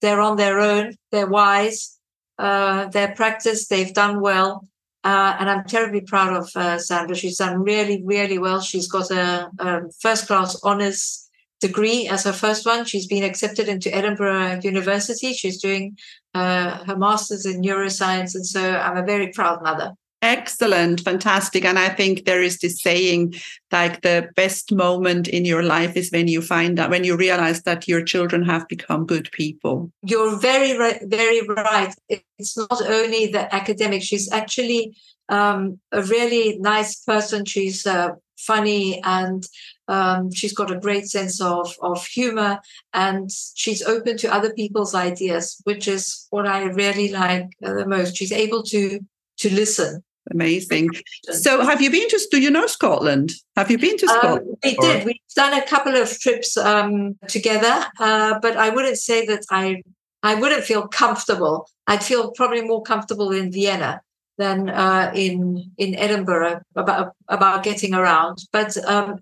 they're 0.00 0.20
on 0.20 0.36
their 0.36 0.60
own, 0.60 0.96
they're 1.12 1.26
wise, 1.26 1.98
uh, 2.38 2.86
they're 2.86 3.14
practiced, 3.14 3.70
they've 3.70 3.94
done 3.94 4.20
well. 4.20 4.68
Uh, 5.02 5.36
and 5.38 5.50
I'm 5.50 5.64
terribly 5.64 6.00
proud 6.00 6.34
of 6.34 6.50
uh, 6.56 6.78
Sandra. 6.78 7.14
She's 7.14 7.36
done 7.36 7.62
really, 7.62 8.02
really 8.04 8.38
well. 8.38 8.60
She's 8.60 8.88
got 8.88 9.10
a, 9.10 9.50
a 9.58 9.80
first 10.00 10.26
class 10.26 10.58
honors 10.62 11.28
degree 11.60 12.08
as 12.08 12.24
her 12.24 12.32
first 12.32 12.66
one. 12.66 12.84
She's 12.84 13.06
been 13.06 13.22
accepted 13.22 13.68
into 13.68 13.94
Edinburgh 13.94 14.60
University. 14.62 15.32
She's 15.34 15.60
doing 15.60 15.96
uh, 16.34 16.84
her 16.84 16.96
master's 16.96 17.46
in 17.46 17.62
neuroscience. 17.62 18.34
And 18.34 18.46
so 18.46 18.76
I'm 18.76 18.96
a 18.96 19.06
very 19.06 19.28
proud 19.28 19.62
mother. 19.62 19.92
Excellent, 20.24 21.02
fantastic. 21.02 21.66
And 21.66 21.78
I 21.78 21.90
think 21.90 22.24
there 22.24 22.42
is 22.42 22.58
this 22.60 22.80
saying 22.80 23.34
like 23.70 24.00
the 24.00 24.30
best 24.36 24.72
moment 24.72 25.28
in 25.28 25.44
your 25.44 25.62
life 25.62 25.98
is 25.98 26.10
when 26.10 26.28
you 26.28 26.40
find 26.40 26.78
that 26.78 26.88
when 26.88 27.04
you 27.04 27.14
realize 27.14 27.64
that 27.64 27.86
your 27.86 28.02
children 28.02 28.42
have 28.46 28.66
become 28.66 29.04
good 29.04 29.30
people. 29.32 29.92
You're 30.00 30.34
very, 30.38 30.78
very 31.02 31.46
right. 31.46 31.94
It's 32.08 32.56
not 32.56 32.80
only 32.86 33.32
the 33.32 33.54
academic, 33.54 34.02
she's 34.02 34.32
actually 34.32 34.96
um, 35.28 35.78
a 35.92 36.02
really 36.02 36.56
nice 36.58 37.00
person. 37.00 37.44
She's 37.44 37.86
uh, 37.86 38.12
funny 38.38 39.02
and 39.04 39.44
um, 39.88 40.32
she's 40.32 40.54
got 40.54 40.70
a 40.70 40.80
great 40.80 41.06
sense 41.06 41.38
of, 41.38 41.76
of 41.82 42.06
humor 42.06 42.60
and 42.94 43.28
she's 43.54 43.82
open 43.82 44.16
to 44.16 44.32
other 44.32 44.54
people's 44.54 44.94
ideas, 44.94 45.60
which 45.64 45.86
is 45.86 46.28
what 46.30 46.46
I 46.46 46.62
really 46.62 47.10
like 47.12 47.50
the 47.60 47.86
most. 47.86 48.16
She's 48.16 48.32
able 48.32 48.62
to 48.62 49.00
to 49.36 49.52
listen 49.52 50.02
Amazing. 50.30 50.90
So, 51.30 51.62
have 51.64 51.82
you 51.82 51.90
been 51.90 52.08
to? 52.08 52.28
Do 52.30 52.40
you 52.40 52.50
know 52.50 52.66
Scotland? 52.66 53.32
Have 53.56 53.70
you 53.70 53.78
been 53.78 53.98
to 53.98 54.06
um, 54.06 54.18
Scotland? 54.18 54.48
Um, 54.48 54.56
we 54.64 54.76
or? 54.76 54.82
did. 54.82 55.04
We've 55.04 55.16
done 55.36 55.52
a 55.52 55.66
couple 55.66 55.96
of 55.96 56.18
trips 56.18 56.56
um, 56.56 57.18
together, 57.28 57.86
uh, 58.00 58.38
but 58.40 58.56
I 58.56 58.70
wouldn't 58.70 58.98
say 58.98 59.26
that 59.26 59.44
I. 59.50 59.82
I 60.22 60.36
wouldn't 60.36 60.64
feel 60.64 60.88
comfortable. 60.88 61.68
I'd 61.86 62.02
feel 62.02 62.30
probably 62.30 62.62
more 62.62 62.82
comfortable 62.82 63.30
in 63.32 63.52
Vienna 63.52 64.00
than 64.38 64.70
uh, 64.70 65.12
in 65.14 65.70
in 65.76 65.94
Edinburgh 65.94 66.62
about 66.74 67.12
about 67.28 67.62
getting 67.62 67.94
around. 67.94 68.38
But 68.50 68.76
um, 68.86 69.20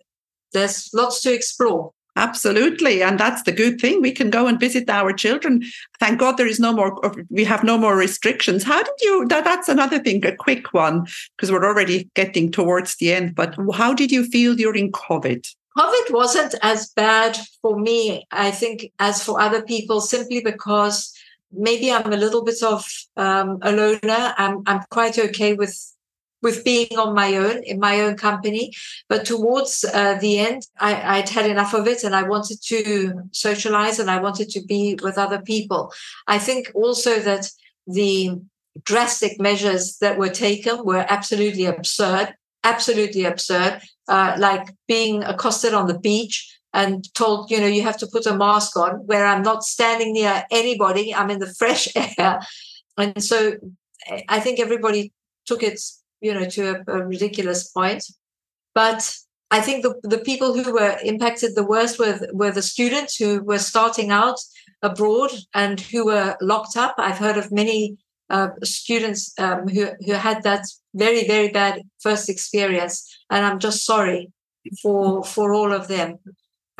there's 0.52 0.90
lots 0.94 1.20
to 1.22 1.32
explore. 1.32 1.92
Absolutely. 2.14 3.02
And 3.02 3.18
that's 3.18 3.42
the 3.44 3.52
good 3.52 3.80
thing. 3.80 4.02
We 4.02 4.12
can 4.12 4.28
go 4.28 4.46
and 4.46 4.60
visit 4.60 4.90
our 4.90 5.12
children. 5.12 5.62
Thank 5.98 6.20
God 6.20 6.36
there 6.36 6.46
is 6.46 6.60
no 6.60 6.72
more, 6.72 7.00
we 7.30 7.44
have 7.44 7.64
no 7.64 7.78
more 7.78 7.96
restrictions. 7.96 8.64
How 8.64 8.82
did 8.82 8.94
you, 9.00 9.26
that, 9.28 9.44
that's 9.44 9.68
another 9.68 9.98
thing, 9.98 10.24
a 10.26 10.36
quick 10.36 10.74
one, 10.74 11.06
because 11.36 11.50
we're 11.50 11.64
already 11.64 12.10
getting 12.14 12.50
towards 12.50 12.96
the 12.96 13.12
end. 13.12 13.34
But 13.34 13.56
how 13.72 13.94
did 13.94 14.12
you 14.12 14.24
feel 14.26 14.54
during 14.54 14.92
COVID? 14.92 15.46
COVID 15.78 16.10
wasn't 16.10 16.54
as 16.60 16.90
bad 16.90 17.38
for 17.62 17.78
me, 17.78 18.26
I 18.30 18.50
think, 18.50 18.92
as 18.98 19.24
for 19.24 19.40
other 19.40 19.62
people, 19.62 20.02
simply 20.02 20.42
because 20.42 21.14
maybe 21.50 21.90
I'm 21.90 22.12
a 22.12 22.16
little 22.16 22.44
bit 22.44 22.62
of 22.62 22.84
um, 23.16 23.58
a 23.62 23.72
loner. 23.72 24.34
I'm, 24.36 24.62
I'm 24.66 24.82
quite 24.90 25.18
okay 25.18 25.54
with 25.54 25.91
with 26.42 26.64
being 26.64 26.98
on 26.98 27.14
my 27.14 27.36
own 27.36 27.62
in 27.62 27.78
my 27.78 28.00
own 28.00 28.16
company. 28.16 28.72
But 29.08 29.24
towards 29.24 29.84
uh, 29.84 30.14
the 30.14 30.38
end, 30.40 30.66
I, 30.78 31.18
would 31.18 31.28
had 31.28 31.46
enough 31.46 31.74
of 31.74 31.86
it 31.86 32.04
and 32.04 32.14
I 32.14 32.24
wanted 32.24 32.58
to 32.64 33.22
socialize 33.32 33.98
and 33.98 34.10
I 34.10 34.20
wanted 34.20 34.50
to 34.50 34.64
be 34.64 34.98
with 35.02 35.18
other 35.18 35.40
people. 35.40 35.92
I 36.26 36.38
think 36.38 36.70
also 36.74 37.20
that 37.20 37.50
the 37.86 38.40
drastic 38.84 39.40
measures 39.40 39.98
that 39.98 40.18
were 40.18 40.30
taken 40.30 40.84
were 40.84 41.06
absolutely 41.08 41.66
absurd, 41.66 42.34
absolutely 42.64 43.24
absurd, 43.24 43.80
uh, 44.08 44.34
like 44.38 44.74
being 44.88 45.22
accosted 45.22 45.74
on 45.74 45.86
the 45.86 45.98
beach 45.98 46.48
and 46.74 47.12
told, 47.14 47.50
you 47.50 47.60
know, 47.60 47.66
you 47.66 47.82
have 47.82 47.98
to 47.98 48.06
put 48.06 48.26
a 48.26 48.36
mask 48.36 48.76
on 48.76 49.06
where 49.06 49.26
I'm 49.26 49.42
not 49.42 49.62
standing 49.62 50.12
near 50.14 50.44
anybody, 50.50 51.14
I'm 51.14 51.30
in 51.30 51.38
the 51.38 51.54
fresh 51.54 51.88
air. 52.18 52.40
And 52.96 53.22
so 53.22 53.54
I 54.28 54.40
think 54.40 54.58
everybody 54.58 55.12
took 55.46 55.62
it 55.62 55.80
you 56.22 56.32
know, 56.32 56.48
to 56.48 56.82
a, 56.86 56.98
a 56.98 57.06
ridiculous 57.06 57.68
point. 57.68 58.04
But 58.74 59.14
I 59.50 59.60
think 59.60 59.82
the, 59.82 59.94
the 60.02 60.18
people 60.18 60.54
who 60.54 60.72
were 60.72 60.96
impacted 61.04 61.54
the 61.54 61.66
worst 61.66 61.98
were, 61.98 62.18
were 62.32 62.52
the 62.52 62.62
students 62.62 63.16
who 63.16 63.42
were 63.42 63.58
starting 63.58 64.10
out 64.10 64.38
abroad 64.80 65.30
and 65.52 65.78
who 65.78 66.06
were 66.06 66.36
locked 66.40 66.76
up. 66.76 66.94
I've 66.96 67.18
heard 67.18 67.36
of 67.36 67.52
many 67.52 67.98
uh, 68.30 68.48
students 68.64 69.38
um, 69.38 69.68
who, 69.68 69.88
who 70.06 70.12
had 70.12 70.42
that 70.44 70.64
very, 70.94 71.26
very 71.26 71.50
bad 71.50 71.82
first 72.00 72.30
experience. 72.30 73.06
And 73.28 73.44
I'm 73.44 73.58
just 73.58 73.84
sorry 73.84 74.32
for, 74.80 75.22
for 75.22 75.52
all 75.52 75.72
of 75.72 75.88
them. 75.88 76.18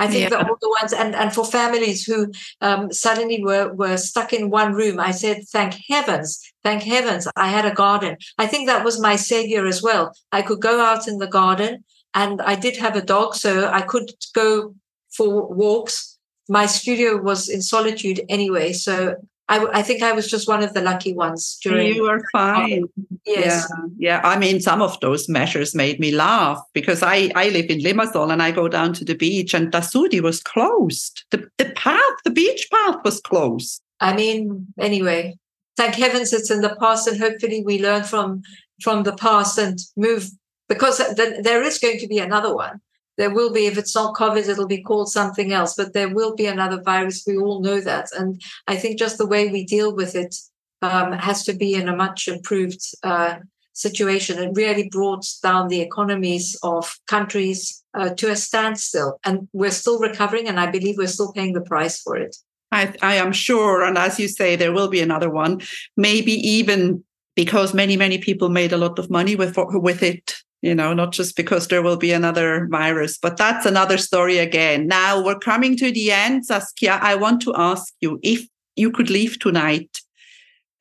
I 0.02 0.08
think 0.08 0.22
yeah. 0.22 0.30
that 0.30 0.48
all 0.48 0.56
the 0.60 0.76
ones 0.80 0.92
and, 0.92 1.14
and 1.14 1.32
for 1.32 1.44
families 1.44 2.04
who 2.04 2.32
um, 2.60 2.90
suddenly 2.90 3.42
were, 3.42 3.72
were 3.72 3.96
stuck 3.96 4.32
in 4.32 4.50
one 4.50 4.72
room, 4.72 4.98
I 4.98 5.12
said, 5.12 5.44
thank 5.48 5.74
heavens, 5.88 6.40
thank 6.64 6.82
heavens, 6.82 7.28
I 7.36 7.48
had 7.48 7.66
a 7.66 7.74
garden. 7.84 8.16
I 8.36 8.48
think 8.48 8.66
that 8.66 8.84
was 8.84 9.00
my 9.00 9.14
savior 9.14 9.64
as 9.64 9.80
well. 9.80 10.12
I 10.32 10.42
could 10.42 10.60
go 10.60 10.80
out 10.80 11.06
in 11.06 11.18
the 11.18 11.28
garden 11.28 11.84
and 12.14 12.42
I 12.42 12.56
did 12.56 12.76
have 12.78 12.96
a 12.96 13.08
dog, 13.14 13.36
so 13.36 13.68
I 13.68 13.82
could 13.82 14.10
go 14.34 14.74
for 15.16 15.46
walks. 15.54 16.18
My 16.48 16.66
studio 16.66 17.22
was 17.22 17.48
in 17.48 17.62
solitude 17.62 18.20
anyway, 18.28 18.72
so 18.72 19.14
I, 19.52 19.80
I, 19.80 19.82
think 19.82 20.02
I 20.02 20.12
was 20.12 20.30
just 20.30 20.48
one 20.48 20.62
of 20.62 20.72
the 20.72 20.80
lucky 20.80 21.12
ones 21.12 21.58
during. 21.62 21.94
You 21.94 22.04
were 22.04 22.22
fine. 22.32 22.84
Oh, 22.84 23.04
yes. 23.26 23.70
Yeah. 23.70 23.86
yeah. 23.98 24.20
I 24.24 24.38
mean, 24.38 24.60
some 24.60 24.80
of 24.80 24.98
those 25.00 25.28
measures 25.28 25.74
made 25.74 26.00
me 26.00 26.10
laugh 26.10 26.58
because 26.72 27.02
I, 27.02 27.30
I 27.34 27.50
live 27.50 27.66
in 27.66 27.80
Limassol 27.80 28.32
and 28.32 28.42
I 28.42 28.50
go 28.50 28.66
down 28.66 28.94
to 28.94 29.04
the 29.04 29.14
beach 29.14 29.52
and 29.52 29.70
Dasoudi 29.70 30.22
was 30.22 30.42
closed. 30.42 31.24
The, 31.30 31.50
the 31.58 31.66
path, 31.66 32.16
the 32.24 32.30
beach 32.30 32.66
path 32.72 33.04
was 33.04 33.20
closed. 33.20 33.82
I 34.00 34.14
mean, 34.14 34.68
anyway, 34.78 35.36
thank 35.76 35.96
heavens 35.96 36.32
it's 36.32 36.50
in 36.50 36.62
the 36.62 36.74
past 36.80 37.06
and 37.06 37.18
hopefully 37.20 37.62
we 37.62 37.78
learn 37.78 38.04
from 38.04 38.42
from 38.80 39.02
the 39.02 39.14
past 39.14 39.58
and 39.58 39.78
move 39.96 40.30
because 40.68 40.98
there 41.16 41.62
is 41.62 41.78
going 41.78 41.98
to 41.98 42.08
be 42.08 42.18
another 42.18 42.54
one 42.54 42.80
there 43.18 43.34
will 43.34 43.52
be 43.52 43.66
if 43.66 43.78
it's 43.78 43.94
not 43.94 44.14
covid 44.14 44.48
it'll 44.48 44.66
be 44.66 44.82
called 44.82 45.10
something 45.10 45.52
else 45.52 45.74
but 45.74 45.92
there 45.92 46.12
will 46.14 46.34
be 46.34 46.46
another 46.46 46.80
virus. 46.82 47.24
We 47.26 47.36
all 47.36 47.60
know 47.60 47.80
that. 47.80 48.08
And 48.18 48.40
i 48.66 48.76
think 48.76 48.98
just 48.98 49.18
the 49.18 49.26
way 49.26 49.48
we 49.48 49.64
deal 49.64 49.94
with 49.94 50.14
it 50.14 50.34
um, 50.82 51.12
has 51.12 51.44
to 51.44 51.52
be 51.52 51.74
in 51.74 51.88
a 51.88 51.96
much 51.96 52.26
improved 52.26 52.80
uh, 53.04 53.36
situation. 53.72 54.42
It 54.42 54.52
really 54.54 54.88
brought 54.88 55.24
down 55.42 55.68
the 55.68 55.80
economies 55.80 56.58
of 56.62 56.98
countries 57.06 57.82
uh, 57.94 58.10
to 58.10 58.30
a 58.30 58.36
standstill. 58.36 59.18
And 59.24 59.48
we're 59.52 59.70
still 59.70 59.98
recovering 60.00 60.48
and 60.48 60.58
i 60.58 60.70
believe 60.70 60.96
we're 60.98 61.06
still 61.06 61.32
paying 61.32 61.52
the 61.52 61.60
price 61.60 62.00
for 62.00 62.16
it. 62.16 62.36
I, 62.70 62.94
I 63.02 63.14
am 63.16 63.32
sure 63.32 63.84
and 63.84 63.98
as 63.98 64.18
you 64.18 64.28
say 64.28 64.56
there 64.56 64.72
will 64.72 64.88
be 64.88 65.00
another 65.00 65.30
one. 65.30 65.60
Maybe 65.96 66.32
even 66.32 67.04
because 67.34 67.74
many 67.74 67.96
many 67.96 68.18
people 68.18 68.48
made 68.48 68.72
a 68.72 68.78
lot 68.78 68.98
of 68.98 69.10
money 69.10 69.36
with 69.36 69.56
with 69.56 70.02
it 70.02 70.34
you 70.62 70.74
know, 70.74 70.94
not 70.94 71.12
just 71.12 71.36
because 71.36 71.68
there 71.68 71.82
will 71.82 71.96
be 71.96 72.12
another 72.12 72.68
virus, 72.70 73.18
but 73.18 73.36
that's 73.36 73.66
another 73.66 73.98
story 73.98 74.38
again. 74.38 74.86
Now 74.86 75.22
we're 75.22 75.38
coming 75.38 75.76
to 75.78 75.90
the 75.90 76.12
end. 76.12 76.46
Saskia, 76.46 76.98
I 77.02 77.16
want 77.16 77.42
to 77.42 77.54
ask 77.56 77.92
you 78.00 78.20
if 78.22 78.46
you 78.76 78.92
could 78.92 79.10
leave 79.10 79.38
tonight 79.40 79.98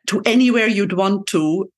to 0.08 0.22
anywhere 0.24 0.68
you'd 0.68 0.94
want 0.94 1.26
to, 1.28 1.70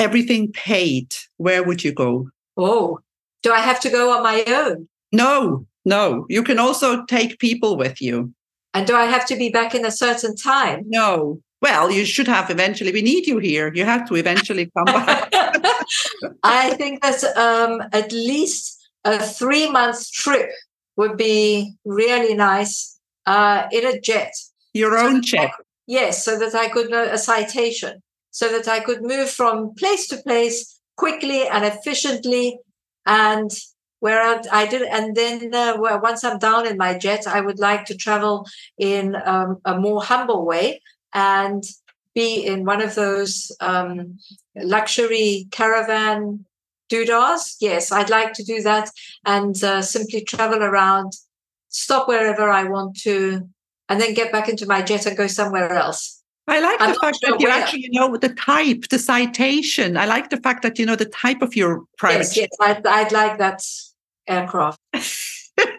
everything 0.00 0.52
paid, 0.52 1.14
where 1.36 1.62
would 1.62 1.84
you 1.84 1.92
go? 1.92 2.28
Oh, 2.56 2.98
do 3.42 3.52
I 3.52 3.60
have 3.60 3.80
to 3.80 3.90
go 3.90 4.12
on 4.12 4.22
my 4.24 4.42
own? 4.46 4.88
No, 5.12 5.66
no. 5.84 6.26
You 6.28 6.42
can 6.42 6.58
also 6.58 7.04
take 7.04 7.38
people 7.38 7.76
with 7.76 8.02
you. 8.02 8.32
And 8.72 8.86
do 8.86 8.96
I 8.96 9.04
have 9.04 9.26
to 9.26 9.36
be 9.36 9.50
back 9.50 9.74
in 9.74 9.84
a 9.84 9.92
certain 9.92 10.34
time? 10.34 10.82
No, 10.86 11.40
well, 11.60 11.90
you 11.90 12.04
should 12.04 12.28
have 12.28 12.50
eventually. 12.50 12.92
We 12.92 13.02
need 13.02 13.26
you 13.26 13.38
here. 13.38 13.72
You 13.72 13.84
have 13.84 14.06
to 14.08 14.16
eventually 14.16 14.70
come 14.76 14.84
back. 14.84 15.32
I 16.42 16.74
think 16.74 17.02
that 17.02 17.24
um, 17.36 17.82
at 17.92 18.12
least 18.12 18.82
a 19.04 19.18
three 19.18 19.70
month 19.70 20.10
trip 20.12 20.50
would 20.96 21.16
be 21.16 21.74
really 21.84 22.34
nice 22.34 22.98
uh, 23.26 23.66
in 23.72 23.86
a 23.86 24.00
jet. 24.00 24.32
Your 24.72 24.98
own 24.98 25.22
so 25.22 25.36
jet? 25.36 25.50
yes, 25.86 26.24
so 26.24 26.38
that 26.38 26.54
I 26.54 26.68
could 26.68 26.90
know 26.90 27.04
a 27.04 27.18
citation, 27.18 28.02
so 28.30 28.48
that 28.48 28.68
I 28.68 28.80
could 28.80 29.02
move 29.02 29.30
from 29.30 29.74
place 29.74 30.08
to 30.08 30.16
place 30.18 30.80
quickly 30.96 31.46
and 31.48 31.64
efficiently 31.64 32.58
and 33.06 33.50
where 34.00 34.20
I, 34.20 34.42
I 34.52 34.66
did, 34.66 34.82
and 34.82 35.16
then 35.16 35.54
uh, 35.54 35.76
once 35.78 36.24
I'm 36.24 36.38
down 36.38 36.66
in 36.66 36.76
my 36.76 36.98
jet, 36.98 37.26
I 37.26 37.40
would 37.40 37.58
like 37.58 37.86
to 37.86 37.96
travel 37.96 38.46
in 38.78 39.16
um, 39.24 39.60
a 39.64 39.78
more 39.78 40.02
humble 40.02 40.44
way 40.44 40.82
and 41.14 41.64
be 42.14 42.44
in 42.44 42.64
one 42.64 42.82
of 42.82 42.94
those 42.94 43.50
um, 43.60 44.18
luxury 44.56 45.46
caravan 45.50 46.44
doodahs. 46.90 47.56
Yes, 47.60 47.90
I'd 47.90 48.10
like 48.10 48.32
to 48.34 48.44
do 48.44 48.62
that 48.62 48.90
and 49.24 49.62
uh, 49.64 49.82
simply 49.82 50.22
travel 50.22 50.62
around, 50.62 51.12
stop 51.68 52.08
wherever 52.08 52.48
I 52.50 52.64
want 52.64 52.98
to, 53.00 53.48
and 53.88 54.00
then 54.00 54.14
get 54.14 54.32
back 54.32 54.48
into 54.48 54.66
my 54.66 54.82
jet 54.82 55.06
and 55.06 55.16
go 55.16 55.26
somewhere 55.26 55.72
else. 55.72 56.22
I 56.46 56.60
like 56.60 56.80
I'm 56.80 56.92
the 56.92 57.00
fact 57.00 57.18
sure 57.22 57.32
that 57.32 57.40
you 57.40 57.48
where. 57.48 57.58
actually 57.58 57.88
know 57.92 58.16
the 58.16 58.28
type, 58.28 58.88
the 58.90 58.98
citation. 58.98 59.96
I 59.96 60.04
like 60.04 60.28
the 60.28 60.36
fact 60.36 60.62
that 60.62 60.78
you 60.78 60.84
know 60.84 60.96
the 60.96 61.06
type 61.06 61.40
of 61.40 61.56
your 61.56 61.84
private. 61.96 62.18
Yes, 62.18 62.36
yes, 62.36 62.48
I'd, 62.60 62.86
I'd 62.86 63.12
like 63.12 63.38
that 63.38 63.62
aircraft. 64.26 64.78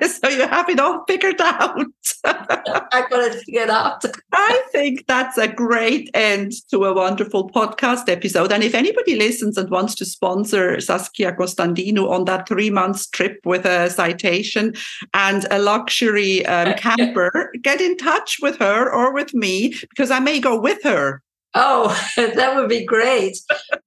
so 0.07 0.29
you 0.29 0.47
have 0.47 0.69
it 0.69 0.79
all 0.79 1.03
figured 1.07 1.41
out. 1.41 1.85
I 2.25 3.05
got 3.09 3.31
it 3.31 3.43
figured 3.43 3.69
out. 3.69 4.03
I 4.31 4.61
think 4.71 5.05
that's 5.07 5.37
a 5.37 5.47
great 5.47 6.09
end 6.13 6.53
to 6.71 6.85
a 6.85 6.93
wonderful 6.93 7.49
podcast 7.49 8.09
episode. 8.09 8.51
And 8.51 8.63
if 8.63 8.75
anybody 8.75 9.15
listens 9.15 9.57
and 9.57 9.69
wants 9.69 9.95
to 9.95 10.05
sponsor 10.05 10.79
Saskia 10.79 11.33
Constantinou 11.33 12.09
on 12.09 12.25
that 12.25 12.47
three 12.47 12.69
months 12.69 13.07
trip 13.07 13.39
with 13.45 13.65
a 13.65 13.89
citation 13.89 14.73
and 15.13 15.45
a 15.51 15.59
luxury 15.59 16.45
um, 16.45 16.73
camper, 16.77 17.51
get 17.61 17.81
in 17.81 17.97
touch 17.97 18.37
with 18.41 18.57
her 18.59 18.91
or 18.91 19.13
with 19.13 19.33
me 19.33 19.73
because 19.89 20.11
I 20.11 20.19
may 20.19 20.39
go 20.39 20.59
with 20.59 20.83
her. 20.83 21.21
Oh, 21.53 21.87
that 22.17 22.55
would 22.55 22.69
be 22.69 22.85
great. 22.85 23.37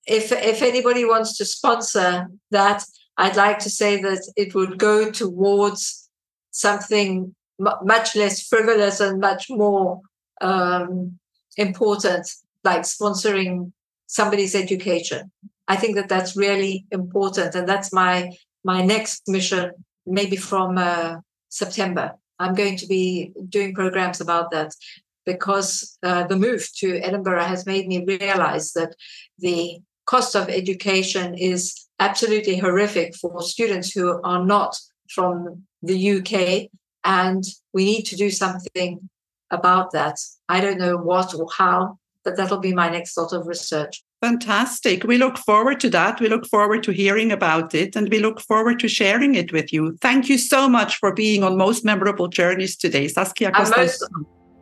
if 0.06 0.32
if 0.32 0.62
anybody 0.62 1.04
wants 1.04 1.36
to 1.36 1.44
sponsor 1.44 2.28
that, 2.50 2.82
I'd 3.18 3.36
like 3.36 3.58
to 3.60 3.70
say 3.70 4.00
that 4.00 4.32
it 4.36 4.54
would 4.54 4.78
go 4.78 5.10
towards 5.10 5.97
something 6.58 7.34
m- 7.60 7.80
much 7.84 8.16
less 8.16 8.46
frivolous 8.46 9.00
and 9.00 9.20
much 9.20 9.46
more 9.48 10.00
um, 10.40 11.18
important, 11.56 12.26
like 12.64 12.82
sponsoring 12.82 13.72
somebody's 14.06 14.54
education. 14.54 15.30
I 15.68 15.76
think 15.76 15.96
that 15.96 16.08
that's 16.08 16.36
really 16.36 16.86
important, 16.90 17.54
and 17.54 17.68
that's 17.68 17.92
my 17.92 18.32
my 18.64 18.84
next 18.84 19.22
mission. 19.28 19.72
Maybe 20.06 20.36
from 20.36 20.78
uh, 20.78 21.16
September, 21.48 22.14
I'm 22.38 22.54
going 22.54 22.76
to 22.78 22.86
be 22.86 23.32
doing 23.48 23.74
programs 23.74 24.20
about 24.20 24.50
that 24.50 24.72
because 25.26 25.98
uh, 26.02 26.26
the 26.26 26.36
move 26.36 26.66
to 26.78 26.98
Edinburgh 27.00 27.44
has 27.44 27.66
made 27.66 27.86
me 27.86 28.04
realize 28.04 28.72
that 28.72 28.94
the 29.38 29.78
cost 30.06 30.34
of 30.34 30.48
education 30.48 31.34
is 31.34 31.86
absolutely 32.00 32.56
horrific 32.56 33.14
for 33.14 33.42
students 33.42 33.92
who 33.92 34.20
are 34.22 34.42
not 34.44 34.78
from 35.10 35.67
the 35.82 36.18
UK, 36.18 36.70
and 37.04 37.44
we 37.72 37.84
need 37.84 38.02
to 38.02 38.16
do 38.16 38.30
something 38.30 39.08
about 39.50 39.92
that. 39.92 40.18
I 40.48 40.60
don't 40.60 40.78
know 40.78 40.96
what 40.96 41.34
or 41.34 41.48
how, 41.56 41.98
but 42.24 42.36
that'll 42.36 42.58
be 42.58 42.74
my 42.74 42.88
next 42.88 43.14
sort 43.14 43.32
of 43.32 43.46
research. 43.46 44.02
Fantastic. 44.20 45.04
We 45.04 45.16
look 45.16 45.38
forward 45.38 45.78
to 45.80 45.90
that. 45.90 46.20
We 46.20 46.28
look 46.28 46.44
forward 46.46 46.82
to 46.82 46.90
hearing 46.90 47.30
about 47.30 47.72
it 47.72 47.94
and 47.94 48.08
we 48.08 48.18
look 48.18 48.40
forward 48.40 48.80
to 48.80 48.88
sharing 48.88 49.36
it 49.36 49.52
with 49.52 49.72
you. 49.72 49.96
Thank 50.00 50.28
you 50.28 50.38
so 50.38 50.68
much 50.68 50.96
for 50.96 51.14
being 51.14 51.44
on 51.44 51.56
Most 51.56 51.84
Memorable 51.84 52.26
Journeys 52.26 52.76
today, 52.76 53.06
Saskia. 53.06 53.52
I'm 53.54 53.70
most 53.76 54.04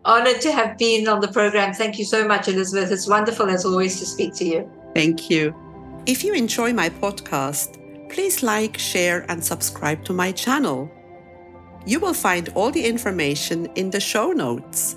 honored 0.04 0.42
to 0.42 0.52
have 0.52 0.76
been 0.76 1.08
on 1.08 1.20
the 1.20 1.28
program. 1.28 1.72
Thank 1.72 1.98
you 1.98 2.04
so 2.04 2.28
much, 2.28 2.48
Elizabeth. 2.48 2.92
It's 2.92 3.08
wonderful, 3.08 3.48
as 3.48 3.64
always, 3.64 3.98
to 4.00 4.06
speak 4.06 4.34
to 4.34 4.44
you. 4.44 4.70
Thank 4.94 5.30
you. 5.30 5.54
If 6.04 6.22
you 6.22 6.34
enjoy 6.34 6.74
my 6.74 6.90
podcast, 6.90 7.80
please 8.10 8.42
like, 8.42 8.76
share, 8.76 9.24
and 9.30 9.42
subscribe 9.42 10.04
to 10.04 10.12
my 10.12 10.32
channel. 10.32 10.90
You 11.87 12.01
will 12.01 12.14
find 12.14 12.51
all 12.57 12.72
the 12.72 12.84
information 12.84 13.66
in 13.76 13.91
the 13.91 14.01
show 14.01 14.32
notes. 14.32 14.97